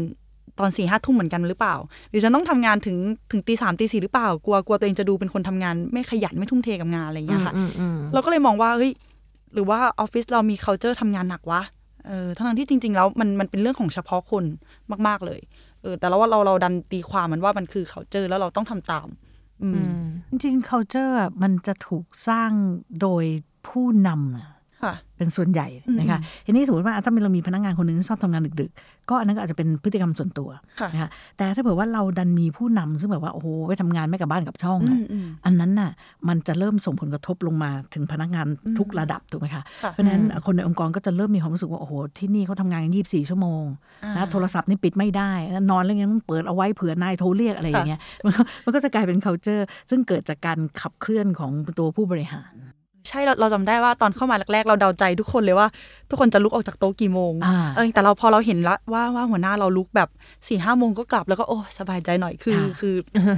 [0.59, 1.75] ตอนสี่ห้าทุ่มเหมือนกันหรือเปล่า
[2.09, 2.97] หรือฉันต้องทำงานถึง
[3.31, 8.91] ถึงตีสามตีสี่หรือเปล่ากลัวกลัวตัวเองจะดูเป็นคนทำงานไม่ขยันไม่ทุ่มเทกับงานอะไรอย่างเงี้ยค่ะอืมอืมเราก็เลยมองว่าเฮ้ย
[9.53, 11.61] หรือว่าออฟฟิศเรามี culture ทำงานหนักวะ
[12.07, 14.43] เออทั้งๆที่จริง ๆ แล้วมันมันเป็นเรื่องของเฉพาะคน
[15.07, 15.41] มาก ๆ เลย
[15.81, 19.07] เออแต่เราว่าเราเราดันตีความมันว่ามันคือ culture แล้วเราต้องทำตาม
[19.63, 22.51] อืมอืมจริงๆ culture อะมันจะถูกสร้าง
[23.01, 23.25] โดย
[23.67, 24.58] ผู้นำนะค่ะ
[25.17, 30.49] เป็นส่วนใหญ่อืมนะคะทีนี้สมมติว่าถ้าเรามีพนักงานคนหนึ่งที่ชอบทำงานดึก ๆ ก็อันนั้นก็อาจจะเป็นพฤติกรรมส่วนตัว
[30.79, 35.91] ค่ะนะคะแต่ถ้าเผื่อว่าเราดันมีผู้นำซึ่งแบบว่าโอ้โหไปทำงานไม่กับบ้านกับช่องอือะมอืมอันนั้นน่ะ
[36.27, 43.63] มันจะเริ่มส่งผลกระทบลงมาถึงพนักงานอืมทุกระดับถูกไหมคะค่ะเพราะฉะนั้นคนในองค์กรก็จะเริ่มมีความรู้สึกว่าโอ้โหที่นี่เขาทำงานกันยี่สิบสี่ชั่วโมง
[44.03, 52.53] อ่านะโทรศัพท์นี่ปิดไม่ได้นะนอนแล้วยังต้องเปิดเอาไว้เผื่อนายโทรเรียกอะไรอย่างเงี้ยมันก็มันก็จะกลายเป็น culture ซึ่งเกิดจากการขับเคลื่อนของตัวผู้บริหาร
[53.07, 55.67] ใช่เราเราจำได้ว่าตอนเข้ามาแรกๆ เราเดาใจทุกคนเลยว่า
[56.09, 60.09] ทุกคนจะลุกออกจากโต๊ะกี่โมงอ่า เออแต่เราพอเราเห็นละว่าว่าหัวหน้าเราลุกแบบ
[60.47, 62.95] สี่ห้าโมงก็กลับแล้วก็โอ้สบายใจหน่อยคือ ค่ะ คือ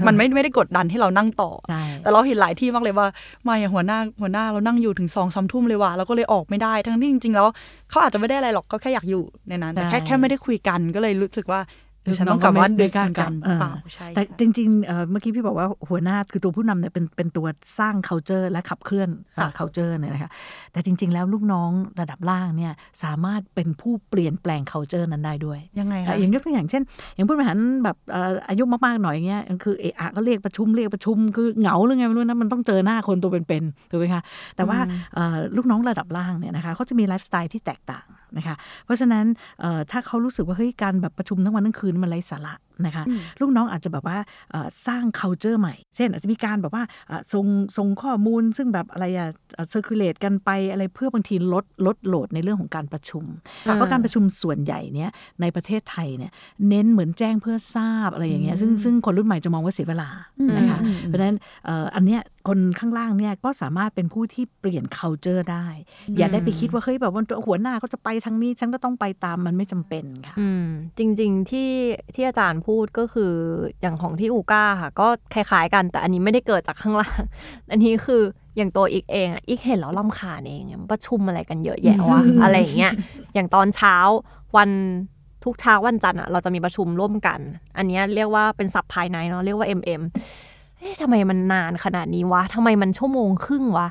[0.08, 3.08] มันไม่ไม่ได้กดดันให้เรานั่งต่อ ใช่ แต่เราเห็นหลายที่มากเลยว่า
[3.48, 7.48] มาอย่างหัวหน้าหัวหน้าเรานั่งอยู่ถึงสองสามทุ่มเลยว่ะเราก็เลยออกไม่ได้ทั้งที่จริงๆแล้ว
[7.90, 11.62] เขาอาจจะไม่ได้อะไรหรอกเขาแค่อยากอยู่ในนั้นแต่แค่แค่ไม่ได้คุยกันก็เลยรู้สึกว่า
[12.04, 17.48] เออฉันต้องกลับบ้านดึกเหมือนกันเปล่าใช่แต่จริงๆเอ่อเมื่อกี้พี่บอกว่าหัวหน้าคือตัวผู้นำเนี่ยเป็นเป็นตัว
[17.80, 20.32] สร้าง culture และขับเคลื่อนอ่า culture เนี่ยนะคะ
[20.72, 21.72] แต่จริง ๆ แล้วลูกน้อง
[22.02, 22.74] ระดับล่างเนี่ย
[23.04, 26.84] สามารถเป็นผู้เปลี่ยนแปลง culture นั้นได้ด้วย ยังไงอะคะอย่างยกตัวอย่างเช่น
[27.16, 34.22] อย่างผู้บริหารแบบเอ่ออายุมากๆหน่อยเงี้ยคือเอะอะก็เรียกประชุมเรียกประชุมคือเหงาหรือไงไม่รู้นะมันต้องเจอหน้าคนตัวเป็นๆถูกไหมคะ
[34.56, 34.78] แต่ว่า
[35.14, 38.08] เอ่อลูกน้องระดับล่างเนี่ยนะคะเขาจะมีไลฟ์สไตล์ที่แตกต่าง
[38.38, 38.56] นะคะ
[38.86, 39.26] เพราะฉะนั้น
[39.92, 42.54] ถ้าเขารู้สึกว่าเฮ้ยการแบบประชุมทั้งวันทั้งคืนมันไร้สาระ
[42.86, 43.04] นะคะ
[43.42, 44.18] ลูกน้องอาจจะแบบว่า
[44.52, 47.46] เอ่อสร้าง culture ใหม่ เช่นอาจจะมีการแบบว่าเอ่อส่ง
[47.78, 53.26] ส่งข้อมูล ซึ่งแบบอะไรอะเอ่อ circulate กันไปอะไรเพื่อบางทีลดลดโหลดในเรื่องของการประชุม
[53.68, 55.10] อ่าเพราะการประชุมส่วนใหญ่เนี่ย
[55.42, 56.32] ในประเทศไทยเนี่ย
[56.70, 60.10] เน้นเหมือนแจ้งเพื่อทราบอะไรอย่างเงี้ยซึ่งซึ่งคนรุ่นใหม่จะมองว่าเสียเวลา
[60.58, 65.68] นะคะอืมเพราะฉะนั้นเอ่ออันเนี้ยคนข้างล่างเนี่ยก็สามารถเป็นผู้ที่เปลี่ยน culture ได้
[66.18, 70.66] อย่าได้ไปคิดว่าเฮ้ยแบบว่าหัวหน้าเขาจะไปทางนี้ฉันก็ต้องไปตามมันไม่จำเป็นค่ะอืม
[70.98, 71.70] จริง ๆที่
[72.16, 73.34] ที่อาจารย์พูดก็คือ
[73.82, 77.22] อย่างของที่อูก้าค่ะ ก็คล้ายๆกันแต่อันนี้ไม่ได้เกิดจากข้างล่าง
[77.72, 78.22] อันนี้คือ
[78.58, 82.94] อย่างตัวอีกเองอะอีกเห็นแล้วลำคาญเองอะมันประชุมอะไรกันเยอะแยะวะอะไรอย่างเงี้ย
[83.34, 83.96] อย่างตอนเช้า
[84.58, 84.70] วัน
[85.44, 87.40] ทุกเช้าวันจันทร์อะเราจะมีประชุมร่วมกัน
[87.78, 90.02] อันเนี้ยเรียกว่าเป็นศัพท์ภายในเนาะเรียกว่า MM
[90.78, 93.88] เอ๊ะทำไมมันนานขนาดนี้วะทำไมมันชั่วโมงครึ่งวะ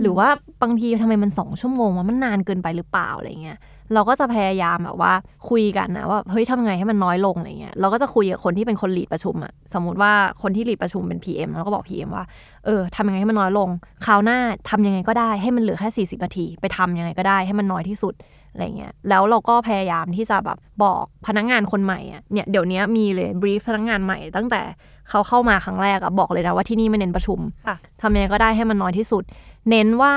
[0.00, 0.28] หรือว่า
[0.62, 3.58] บางทีทำไมมันสองชั่วโมงวะมันนานเกินไปหรือเปล่าอะไรเงี้ย
[3.94, 5.12] เราก็จะพยายามแบบว่า
[5.50, 10.12] คุยกันนะว่าเฮ้ยทำไงให้มันน้อยลงอะไรเงี้ยเราก็จะคุยกับคนที่เป็นคนหลีดประชุมอะสมมุติว่า
[10.42, 12.24] คนที่หลีดประชุมเป็น PM เราก็บอก PM ว่า
[12.64, 13.68] เออทำยังไงให้มันน้อยลง
[14.06, 14.38] คราวหน้า
[14.70, 18.14] ทำยังไงก็ได้ให้มันเหลือแค่ 40นาที ไปทำยังไงก็ได้ให้มันน้อยที่สุด
[18.52, 24.62] อะไรเงี้ยแล้วเราก็พยายามที่จะแบบบอกพนักงานคนใหม่อะเนี่ยเดี๋ยวนี้มีเลยบรีฟพนักงานใหม่ ตั้งแต่
[25.08, 29.22] เขาเข้ามาครั้งแรกอะบอกเลยนะว่าที่นี่ไม่เน้นประชุมค่ะทำยังไงก็ได้ให้มันน้อยที่สุด
[29.70, 30.14] เน้นว่า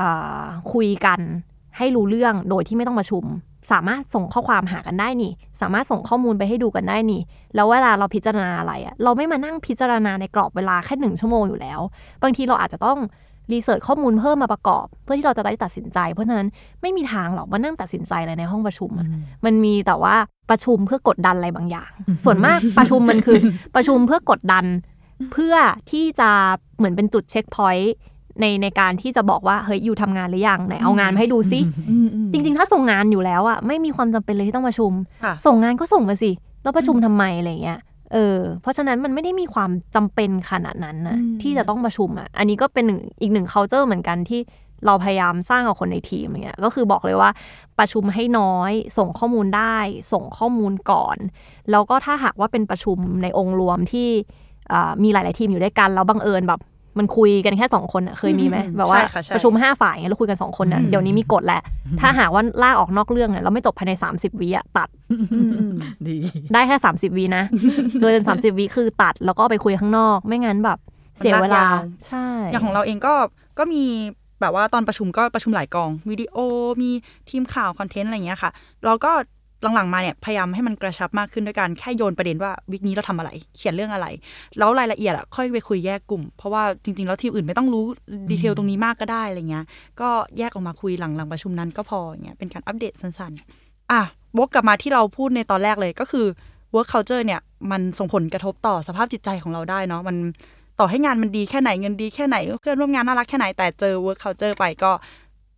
[0.00, 1.20] อ่าคุยกัน
[1.76, 3.24] ให้รู้เรื่องโดยที่ไม่ต้องประชุม
[3.72, 7.20] สามารถส่งข้อความหากันได้นี่ สามารถส่งข้อมูลไปให้ดูกันได้นี่
[7.54, 11.80] แล้วเวลาเราพิจารณาอะไรอะเราไม่มานั่งพิจารณาในกรอบเวลาแค่หนึ่งชั่วโมงอยู่แล้ว
[12.22, 12.98] บางทีเราอาจจะต้อง
[13.52, 16.48] รีเสิร์ชข้อมูลเพิ่มมาประกอบ เพื่อที่เราจะได้ตัดสินใจ เพราะฉะนั้น
[16.82, 19.06] ไม่มีทางหรอกมานั่งตัดสินใจอะไรในห้องประชุมอะ
[19.44, 20.14] มันมีแต่ว่า
[20.50, 21.90] ประชุมเพื่อกดดันอะไรบางอย่าง
[22.24, 23.38] ส่วนมากประชุมมันคือ
[23.74, 24.64] ประชุมเพื่อกดดัน
[25.32, 25.54] เพื่อ
[25.90, 26.30] ที่จะ
[26.78, 27.94] เหมือนเป็นจุดเช็คพอยต์
[28.40, 31.60] ในในการที่จะบอกว่าเฮ้ยอยู่ทำงานหรือยังไหนเอางานมาให้ดูซิ
[32.32, 34.92] จริง ๆ ถ้าส่งงานอยู่แล้วอะไม่มีความจำเป็นเลยที่ต้องประชุม
[35.24, 36.30] ค่ะส่งงานก็ส่งมาสิ
[36.62, 37.80] แล้วประชุมทำไมอะไรเงี้ย
[38.12, 44.40] เออเพราะฉะนั้นมันไม่ได้มีความจำเป็นขนาดนั้นนะอืมที่จะต้องประชุมอะอันนี้ก็เป็นหนึ่งอีกหนึ่ง culture เหมือนกันที่
[44.86, 47.30] เราพยายามสร้างกับคนในทีมอย่างเงี้ยก็คือบอกเลยว่า
[47.78, 49.76] ประชุมให้น้อย ส่งข้อมูลได้
[50.12, 51.16] ส่งข้อมูลก่อน
[51.70, 54.08] แล้วก็ถ้าหากว่าเป็นประชุมในองค์รวมที่
[54.72, 56.60] อ่ามีหลาย ๆ ทีมอยู่ด้วยกันแล้วบังเอิญแบบ
[56.98, 61.62] มันคุยกันแค่สองคนอะเคยมีไหมอืมแบบว่าใช่ค่ะใช่ประชุมห้าฝ่ายเงี้ยเราคุยกันสองคนอะเดี๋ยวนี้มีกฎแหละ
[62.00, 64.88] ถ้าหากว่าลากออกนอกเรื่องเนี่ยเราไม่จบภายใน 30วิอะตัด
[66.08, 66.16] ดี
[66.52, 67.44] ได้แค่ 30วินะ
[68.00, 70.78] เกิน30วิคือตัดแล้วก็ไปคุยข้างนอก ไม่งั้นแบบ
[71.18, 73.14] เสียเวลามันลากยาวใช่อย่างของเราเองก็
[73.58, 73.84] ก็มี
[74.40, 76.36] แบบว่าตอนประชุมก็ประชุมหลายกองวิดีโอ
[76.82, 76.90] มี
[77.30, 78.50] ทีมข่าวคอนเทนต์อะไรอย่างเงี้ยค่ะ
[78.84, 79.12] เราก็
[79.74, 84.06] หลังๆมาเนี่ยพยายามให้มันกระชับมากขึ้นด้วยการแค่โยนประเด็นว่าวิกนี้เราทำอะไร เขียนเรื่องอะไร
[84.58, 87.84] แล้วรายละเอียดอะค่อยไปคุยแยกกลุ่ม เพราะว่าจริง ๆ แล้วทีมอื่นไม่ต้องรู้
[88.30, 89.64] ดีเทลตรงนี้มากก็ได้อะไรเงี้ย
[90.00, 90.08] ก็
[90.38, 94.02] แยกออกมาคุยหลังหลังประชุมนั้นก็พออย่างเงี้ยเป็นการอัปเดตสั้นๆอะ
[94.38, 96.26] วกกลับมาที่เราพูดในตอนแรกเลยก็คือ
[96.74, 97.40] work culture เนี่ย
[97.70, 100.16] มันส่งผลกระทบต่อสภาพจิตใจของเราได้เนาะมัน
[100.80, 104.90] ต่อให้งานมันดีแค่ไหนเงินดีแค่ไหนเพื่อนร่วมงานน่ารักแค่ไหนแต่เจอ work culture ไปก็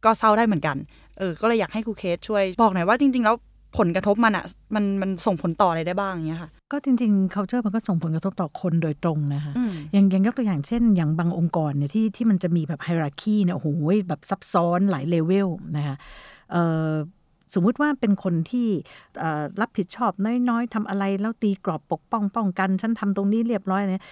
[0.04, 0.76] ก็เศร้าได้เหมือนกัน
[1.18, 3.36] เออก็เลยอยากให้ครูเคสช่วยบอกหน่อยว่าจริง ๆ แล้ว
[3.78, 4.44] ผลกระทบมันอะ
[4.74, 13.68] มันมันส่งผลต่ออะไรได้บ้างอย่างเงี้ยค่ะ ก็จริงๆ culture มันก็ส่งผลกระทบต่อคนโดยตรงนะคะอืมอย่างอย่างยกตัวอย่างเช่น อย่างบางองค์กรเนี่ยที่ที่มันจะมีแบบไฮรักีเนี่ยโอ้โห
[14.08, 15.96] แบบซับซ้อนหลายเลเวลนะคะ
[16.52, 16.88] เอ่อ
[17.54, 18.68] สมมุติว่าเป็นคนที่
[19.60, 20.12] รับผิดชอบ
[20.48, 24.02] น้อยๆทำอะไรแล้วตีกรอบปกป้องป้องกัน ฉันทำตรงนี้เรียบร้อยเนี่ย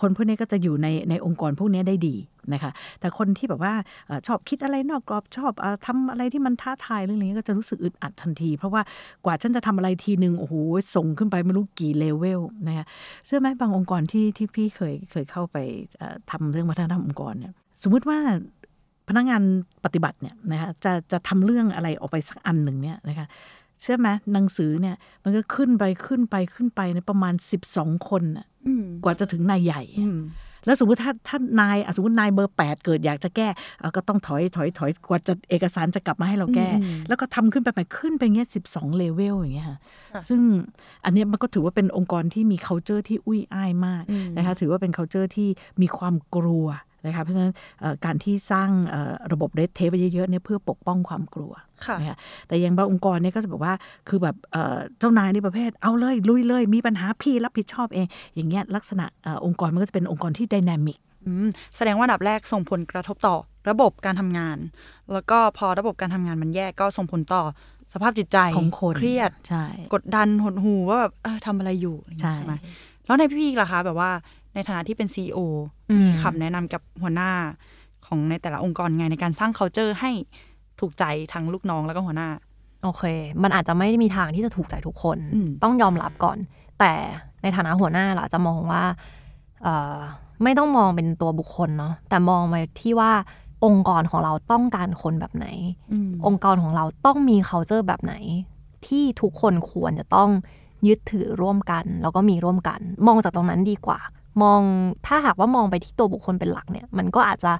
[0.00, 2.16] คนพวกนี้ก็จะอยู่ในในองค์กรพวกนี้ได้ดี
[2.52, 3.74] นะคะแต่คนที่แบบว่า
[4.08, 8.82] อชอบคิดอะไรนอกกรอบชอบออทำอะไรที่มันท้าทายเรื่องนี้ก็จะรู้สึกอึดอัดทันที เพราะว่า
[9.24, 10.54] กว่าฉันจะทำอะไรทีหนึ่งโอ้โห
[10.94, 12.86] ส่งขึ้นไปไม่รู้กี่เลเวลนะคะ
[13.26, 15.56] เชื่อไหมบางองค์กรที่ที่พี่เคยเคยเข้าไป
[15.98, 18.18] เอ่อทำเรื่องวัฒนธรรมองค์กรเนี่ยสมมุติว่า
[19.08, 19.42] พนักงาน
[19.84, 23.26] ปฏิบัติเนี่ยนะคะจะจะทำเรื่องอะไรออกไปสักอันหนึ่งเนี่ยนะคะ
[23.80, 27.34] เชื่อไหมหนังสือเนี่ย มันก็ขึ้นไปขึ้นไปขึ้นไปในประมาณ
[27.70, 30.20] 12คนน่ะอืมกว่าจะถึงนายใหญ่อืม
[30.66, 33.48] แล้วสมมติถ้าถ้านายอะสมมตินายเบอร์8เกิดอยากจะแก้
[33.78, 39.78] เอ่อก็ต้องถอยถอยถอยกว่าจะเอกสารจะกลับมาให้เราแก้อืมแล้วก็ทำขึ้นไปใหม่ขึ้นไปเงี้ยสิบสองเลเวลอย่างเงี้ยค่ะ
[40.14, 40.40] ค่ะซึ่ง
[41.04, 45.48] อันเนี้ยมันก็ถือว่าเป็นองค์กรที่มี culture ที่อุ้ยอ้ายมากอืมนะคะถือว่าเป็น culture ที่
[45.82, 46.66] มีความกลัว
[47.06, 51.52] นะคะเพราะฉะนั้นเอ่อการที่สร้างเอ่อระบบเรดเทปไว้เยอะๆเนี่ยเพื่อปกป้องความกลัว
[51.86, 52.16] ค่ะนะคะ
[52.48, 53.74] แต่อยังบางองค์กรเนี่ยก็จะบอกว่า
[54.08, 63.36] คือแบบเอ่อเจ้านายในประเภทเอาเลยลุยเลยมีปัญหาพี่รับผิดชอบเอง อย่างเงี้ยลักษณะเอ่อองค์กรมันก็จะเป็นองค์กรที่ dynamic อืมแสดงว่าอันดับแรกส่งผลกระทบต่อ
[63.70, 64.58] ระบบการทำงาน
[65.12, 67.42] แล้วก็พอระบบการทำงานมันแย่ก็ส่งผลต่อ
[67.92, 72.54] สภาพจิตใจของคนเครียดใช่กดดันหดหูว่าแบบเออทำอะไรอยู่อะไรอย่างเงี้ยใช่ใช่ไหม
[73.06, 74.10] แล้วในพี่พีกล่ะคะแบบว่า
[74.56, 75.38] ในฐานะที่เป็นซีอ
[75.90, 77.30] อืมมีคำแนะนำกับหัวหน้า
[78.06, 80.10] ของในแต่ละองค์กรไงในการสร้าง culture ให้
[80.80, 82.28] ถูกใจทั้งลูกน้องแล้วก็หัวหน้า
[82.84, 83.02] โอเค
[83.42, 86.38] มันอาจจะไม่ได้มีทางที่จะถูกใจทุกคน อืม ต้องยอมรับก่อน
[86.78, 86.92] แต่
[87.42, 88.82] ในฐานะหัวหน้าเราอาจจะมองว่า
[89.62, 89.96] เอ่อ
[90.42, 93.12] ไม่ต้องมองเป็นตัวบุคคลเนาะ แต่มองไปที่ว่า
[93.64, 95.46] องค์กรของเราต้องการคนแบบไหน
[95.92, 98.14] อืม องค์กรของเราต้องมี culture แบบไหน
[98.86, 100.30] ที่ทุกคนควรจะต้อง
[100.88, 104.00] ยึดถือร่วมกัน แล้วก็มีร่วมกัน มองจากตรงนั้นดีกว่า
[104.42, 104.60] มอง
[105.06, 107.52] ถ้าหากว่ามองไปที่ตัวบุคคลเป็นหลักเนี่ย มันก็อาจจะ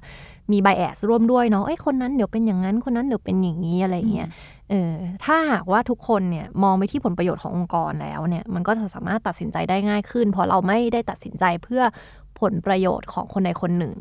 [0.51, 4.29] มี bias ร่วมด้วยเนาะเอ้ยคนนั้นเดี๋ยวเป็นอย่างนั้นคนนั้นเดี๋ยวเป็นอย่างนี้อะไรอย่างเงี้ย
[4.69, 4.93] เออ
[5.25, 11.83] ถ้าหากว่าทุกคนเนี่ยมองไปที่ผลประโยชน์ขององค์กรแล้วเนี่ยมันก็จะสามารถตัดสินใจได้ง่ายขึ้น เพราะเราไม่ได้ตัดสินใจเพื่อ
[12.39, 13.93] ผลประโยชน์ของคนใดคนหนึ่ง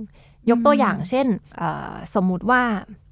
[0.50, 2.62] ยกตัวอย่างเช่นเอ่อสมมุติว่า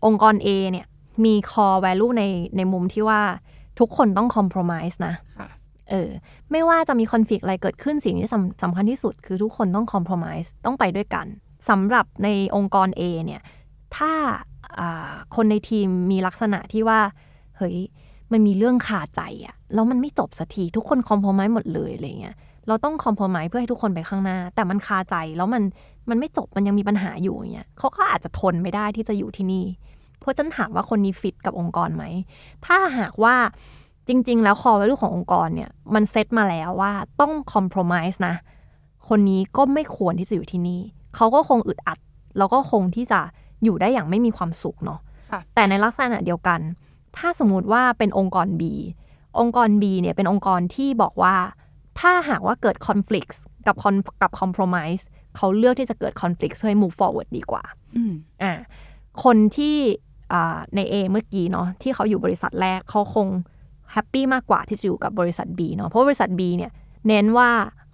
[0.07, 0.87] องค์กร A เนี่ย
[1.25, 2.25] มี core value ใน
[2.57, 3.21] ในมุมที่ว่า
[3.79, 5.49] ทุกคนต้อง compromise นะค่ะ
[5.91, 6.11] เออ
[6.51, 11.27] ไม่ว่าจะมี conflict อะไรเกิดขึ้นสิ่งที่สำสำคัญที่สุด คือทุกคนต้อง compromise ต้องไปด้วยกัน
[11.69, 13.43] สำหรับในองค์กร A เนี่ย
[13.97, 14.13] ถ้า
[15.37, 17.01] คนในทีมมีลักษณะที่ว่า
[17.59, 17.77] เฮ้ย
[18.33, 22.37] มันมีเรื่องขาดใจอะแล้วมันไม่จบสักที ทุกคนคอม p r o m i s e หมดเลยอะไรเงี้ย
[22.69, 25.63] เราต้องคอม p r o m i s e เพื่อให้ทุกคนไปข้างหน้า แต่มันคาใจแล้วมัน
[26.09, 29.65] มันไม่จบมันยังมีปัญหาอยู่อย่างเงี้ยเขาก็อาจจะทนไม่ได้ที่จะอยู่ที่นี่
[30.21, 32.05] เพราะฉันถามว่าคนนี้ฟิตกับองค์กรไหม
[32.67, 33.37] ถ้าหากว่า
[34.09, 38.35] จริง ๆ แล้วคอ value ขององค์กรเนี่ยมันเซตมาแล้วว่าต้องคอม p r o m i s e นะ
[39.09, 40.81] คนนี้ก็ไม่ควรที่จะอยู่ที่นี่
[41.17, 41.99] เขาก็คงอึดอัด
[42.39, 43.21] แล้วก็คงที่จะ
[43.65, 45.01] อยู่ได้อย่างไม่มีความสุขเนาะ
[45.33, 46.61] ค่ะแต่ในลักษณะเดียวกัน
[47.17, 48.63] ถ้าสมมุติว่าเป็นองค์กร B
[49.39, 51.37] องค์กร B เนี่ยเป็นองค์กรที่บอกว่า
[52.01, 53.35] ถ้าหากว่าเกิด conflict
[53.67, 55.03] กับ con- กับ compromise
[55.37, 57.63] เขาเลือกที่จะเกิด conflict เพื่อให้ move forward ดีกว่า
[57.97, 58.53] อืมอ่า
[59.25, 59.77] คนที่
[60.33, 63.29] อ่าใน A เมื่อกี้เนาะที่เขาอยู่บริษัทแรกเขาคง
[63.93, 66.71] แฮปปี้มากกว่าที่จะอยู่กับบริษัท B เนาะเพราะบริษัท B เนี่ย
[67.09, 67.51] เน้นว่า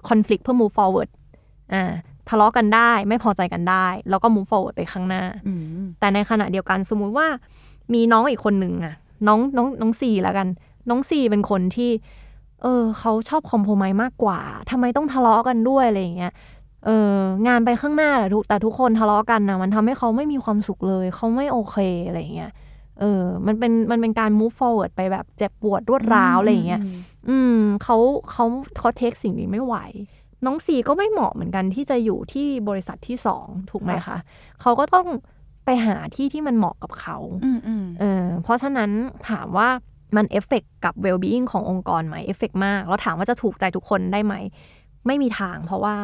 [0.09, 1.11] conflict เพื่อ move forward
[1.73, 1.93] อ่า
[2.29, 5.61] ทะเลาะกันได้ไม่พอใจกันได้ แล้วก็ move forward ไปข้างหน้าอืม
[6.01, 7.27] แต่ในขณะเดียวกันสมมุติว่า
[7.95, 8.95] มีน้องอีกคนหนึ่งอะ
[9.27, 10.49] น้องน้องน้องซีแล้วกัน
[10.91, 11.91] น้องซีเป็นคนที่
[12.63, 16.33] เออเขาชอบคอมโพมายมากกว่าทำไมต้องทะเลาะกันด้วยอะไรอย่างเงี้ย
[16.87, 17.17] เออ
[17.47, 21.77] งานไปข้างหน้าแต่ทุกแต่ทุกคนทะเลาะกันนะมันทำให้เขาไม่มีความสุขเลย เขาไม่โอเค
[22.07, 22.53] อะไรอย่างเงี้ย
[23.01, 26.81] เออ มันเป็นมันเป็นการ move forward ไปแบบเจ็บปวดรวดร้าวอะไรอย่างเงี้ย
[27.29, 27.97] อืมเขา
[28.31, 28.45] เขา
[28.79, 29.77] เขาเทคสิ่งนี้ไม่ไหว
[30.45, 34.17] น้องสีก็ไม่เหมาะเหมือนกันที่จะอยู่ที่บริษัทที่สองถูกไหมคะ
[34.61, 35.07] เขาก็ต้อง
[35.65, 38.91] ไปหาที่ที่มันเหมาะกับเขาอืมอืมเออเพราะฉะนั้น
[39.29, 39.69] ถามว่า
[40.17, 44.35] มันเอฟเฟกกับ well-being ขององค์กรไหมเอฟเฟกมาก แล้วถามว่าจะถูกใจทุกคนได้ไหม
[45.07, 45.97] ไม่มีทาง เพราะว่า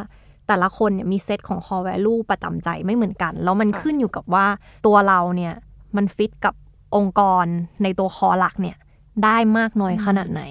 [0.48, 4.46] แต่ละคนเนี่ยมีเซตของ core value ประจำใจไม่เหมือนกัน แล้วมันขึ้นอยู่กับว่า
[4.86, 5.54] ตัวเราเนี่ย
[5.96, 6.54] มันฟิตกับ
[6.94, 7.46] องค์กร
[7.82, 8.76] ในตัว core หลักเนี่ย
[9.24, 10.42] ได้มากน้อยขนาดไหน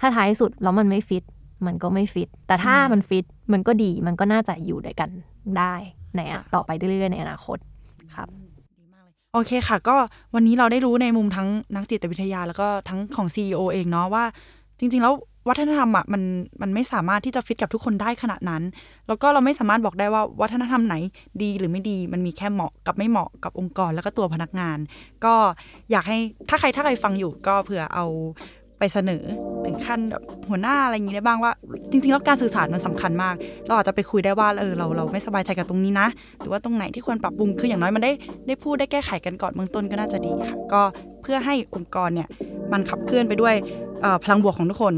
[0.00, 1.24] ถ้าท้ายสุดแล้วมันไม่ฟิต
[1.66, 5.10] มันก็ไม่ฟิต แต่ถ้ามันฟิต มันก็ดี มันก็น่าจะอยู่ด้วยกัน
[5.58, 5.74] ได้
[6.16, 7.58] ในอะต่อไปเรื่อยๆในอนาคต
[8.14, 8.28] ครับ
[9.32, 9.96] โอเคค่ะ ก็
[10.34, 14.24] วันนี้เราได้รู้ในมุมทั้งนักจิตวิทยา แล้วก็ทั้งของ CEO เองเนาะว่า
[14.78, 15.14] จริง ๆ แล้ว
[15.48, 16.22] วัฒนธรรมอะมัน
[16.62, 18.62] มันไม่สามารถที่จะฟิตกับทุกคนได้ขนาดนั้น
[19.06, 20.94] แล้วก็เราไม่สามารถบอกได้ว่าวัฒนธรรมไหน
[21.42, 24.78] ดีหรือไม่ดี มันมีแค่เหมาะกับไม่เหมาะกับองค์กรแล้วก็ตัวพนักงาน
[25.24, 25.34] ก็
[25.90, 26.18] อยากให้
[26.48, 28.06] ถ้าใครถ้าใครฟังอยู่ก็เผื่อเอา
[28.78, 29.22] ไปเสนอ
[29.66, 31.52] ถึงขั้นแบบหัวหน้าอะไรอย่างนี้ได้บ้างว่า
[31.90, 33.34] จริงๆ แล้วการสื่อสารมันสำคัญมาก
[33.66, 38.12] เราอาจจะไปคุยได้ว่าเออเราเราไม่สบายใจกับตรงนี้นะ หรือว่าตรงไหนที่ควรปรับปรุงคืออย่างน้อยมันได้
[38.46, 40.82] ได้พูดได้แก้ไขกันก่อนเบื้องต้นก็น่าจะดีค่ะ ก็
[41.22, 42.28] เพื่อให้องค์กรเนี่ย
[42.72, 43.54] มันขับเคลื่อนไปด้วย
[44.04, 44.94] ออพลังบวกของทุกคน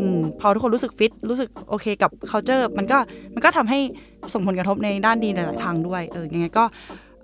[0.00, 2.98] อืมพอทุกคนรู้สึกฟิตรู้สึกโอเคกับ culture มันก็
[3.34, 3.78] มันก็ทำให้
[4.32, 6.64] ส่งผลกระทบในด้านดีหลาย ๆ ทางด้วยเออยังไงก็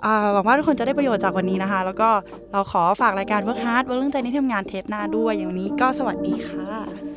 [0.05, 2.09] อ่าหวังว่าทุกคนจะได้ประโยชน์จากวันนี้นะคะ แล้วก็
[2.53, 6.67] เราขอฝากรายการ Work Hard เวิร์กเรื่องใจในที่ทำงานเทปหน้าด้วย อย่างวันนี้ก็สวัสดีค่ะ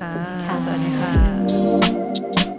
[0.01, 2.55] ค่ะสวัสดีค่ะ